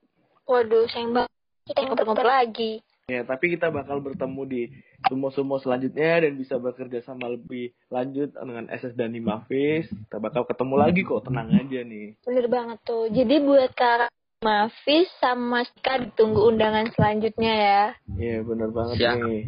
Waduh, 0.50 0.90
sayang 0.90 1.14
banget. 1.14 1.30
Kita 1.70 1.86
ngobrol-ngobrol 1.86 2.26
lagi. 2.26 2.82
Ya, 3.06 3.22
tapi 3.22 3.54
kita 3.54 3.70
bakal 3.70 4.02
bertemu 4.02 4.42
di 4.50 4.62
sumo-sumo 5.06 5.62
selanjutnya 5.62 6.26
dan 6.26 6.42
bisa 6.42 6.58
bekerja 6.58 7.06
sama 7.06 7.30
lebih 7.30 7.70
lanjut 7.94 8.34
dengan 8.34 8.66
SS 8.66 8.98
dan 8.98 9.14
Himafis. 9.14 9.86
Kita 9.94 10.18
bakal 10.18 10.50
ketemu 10.50 10.74
lagi 10.74 11.06
kok, 11.06 11.22
tenang 11.22 11.54
aja 11.54 11.80
nih. 11.86 12.18
Bener 12.26 12.50
banget 12.50 12.82
tuh. 12.82 13.06
Jadi 13.06 13.36
buat 13.46 13.78
Kak 13.78 14.10
Mafis 14.46 15.10
sama 15.18 15.66
Ska 15.66 16.06
ditunggu 16.06 16.54
undangan 16.54 16.86
selanjutnya 16.94 17.54
ya. 17.58 17.84
Iya, 18.14 18.38
bener 18.46 18.70
banget 18.70 18.96
Siap. 19.02 19.18
nih. 19.18 19.44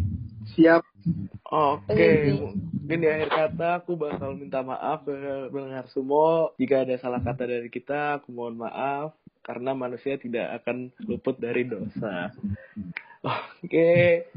siap 0.57 0.81
Oke, 1.47 1.93
Oke, 1.93 2.07
Zi. 2.25 2.31
mungkin 2.81 2.97
di 2.99 3.07
akhir 3.07 3.29
kata 3.31 3.67
aku 3.79 3.95
bakal 3.95 4.35
minta 4.35 4.59
maaf 4.65 5.05
ke 5.07 5.13
pendengar 5.53 5.85
sumo 5.93 6.51
jika 6.59 6.83
ada 6.83 6.97
salah 6.99 7.21
kata 7.23 7.47
dari 7.47 7.69
kita. 7.71 8.19
Aku 8.19 8.33
mohon 8.33 8.59
maaf 8.59 9.13
karena 9.45 9.71
manusia 9.71 10.19
tidak 10.19 10.59
akan 10.59 10.91
luput 11.07 11.39
dari 11.39 11.63
dosa. 11.63 12.35
Oke, 13.23 14.27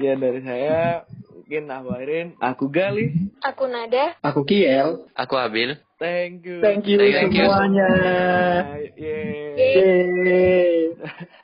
ya 0.00 0.16
dari 0.16 0.40
saya 0.40 1.04
mungkin 1.36 1.68
akhirin. 1.68 2.26
Aku 2.40 2.72
Gali. 2.72 3.12
Aku 3.44 3.68
Nada. 3.68 4.16
aku 4.24 4.48
Kiel 4.48 5.04
Aku 5.12 5.36
Abil. 5.36 5.76
Thank 5.98 6.44
you. 6.44 6.60
thank 6.60 6.86
you 6.86 6.98
Thank 6.98 7.34
you. 7.34 7.46
semuanya 7.46 7.86
Yeay. 7.86 8.92
Yeay. 8.98 9.54
Yeay. 9.56 11.40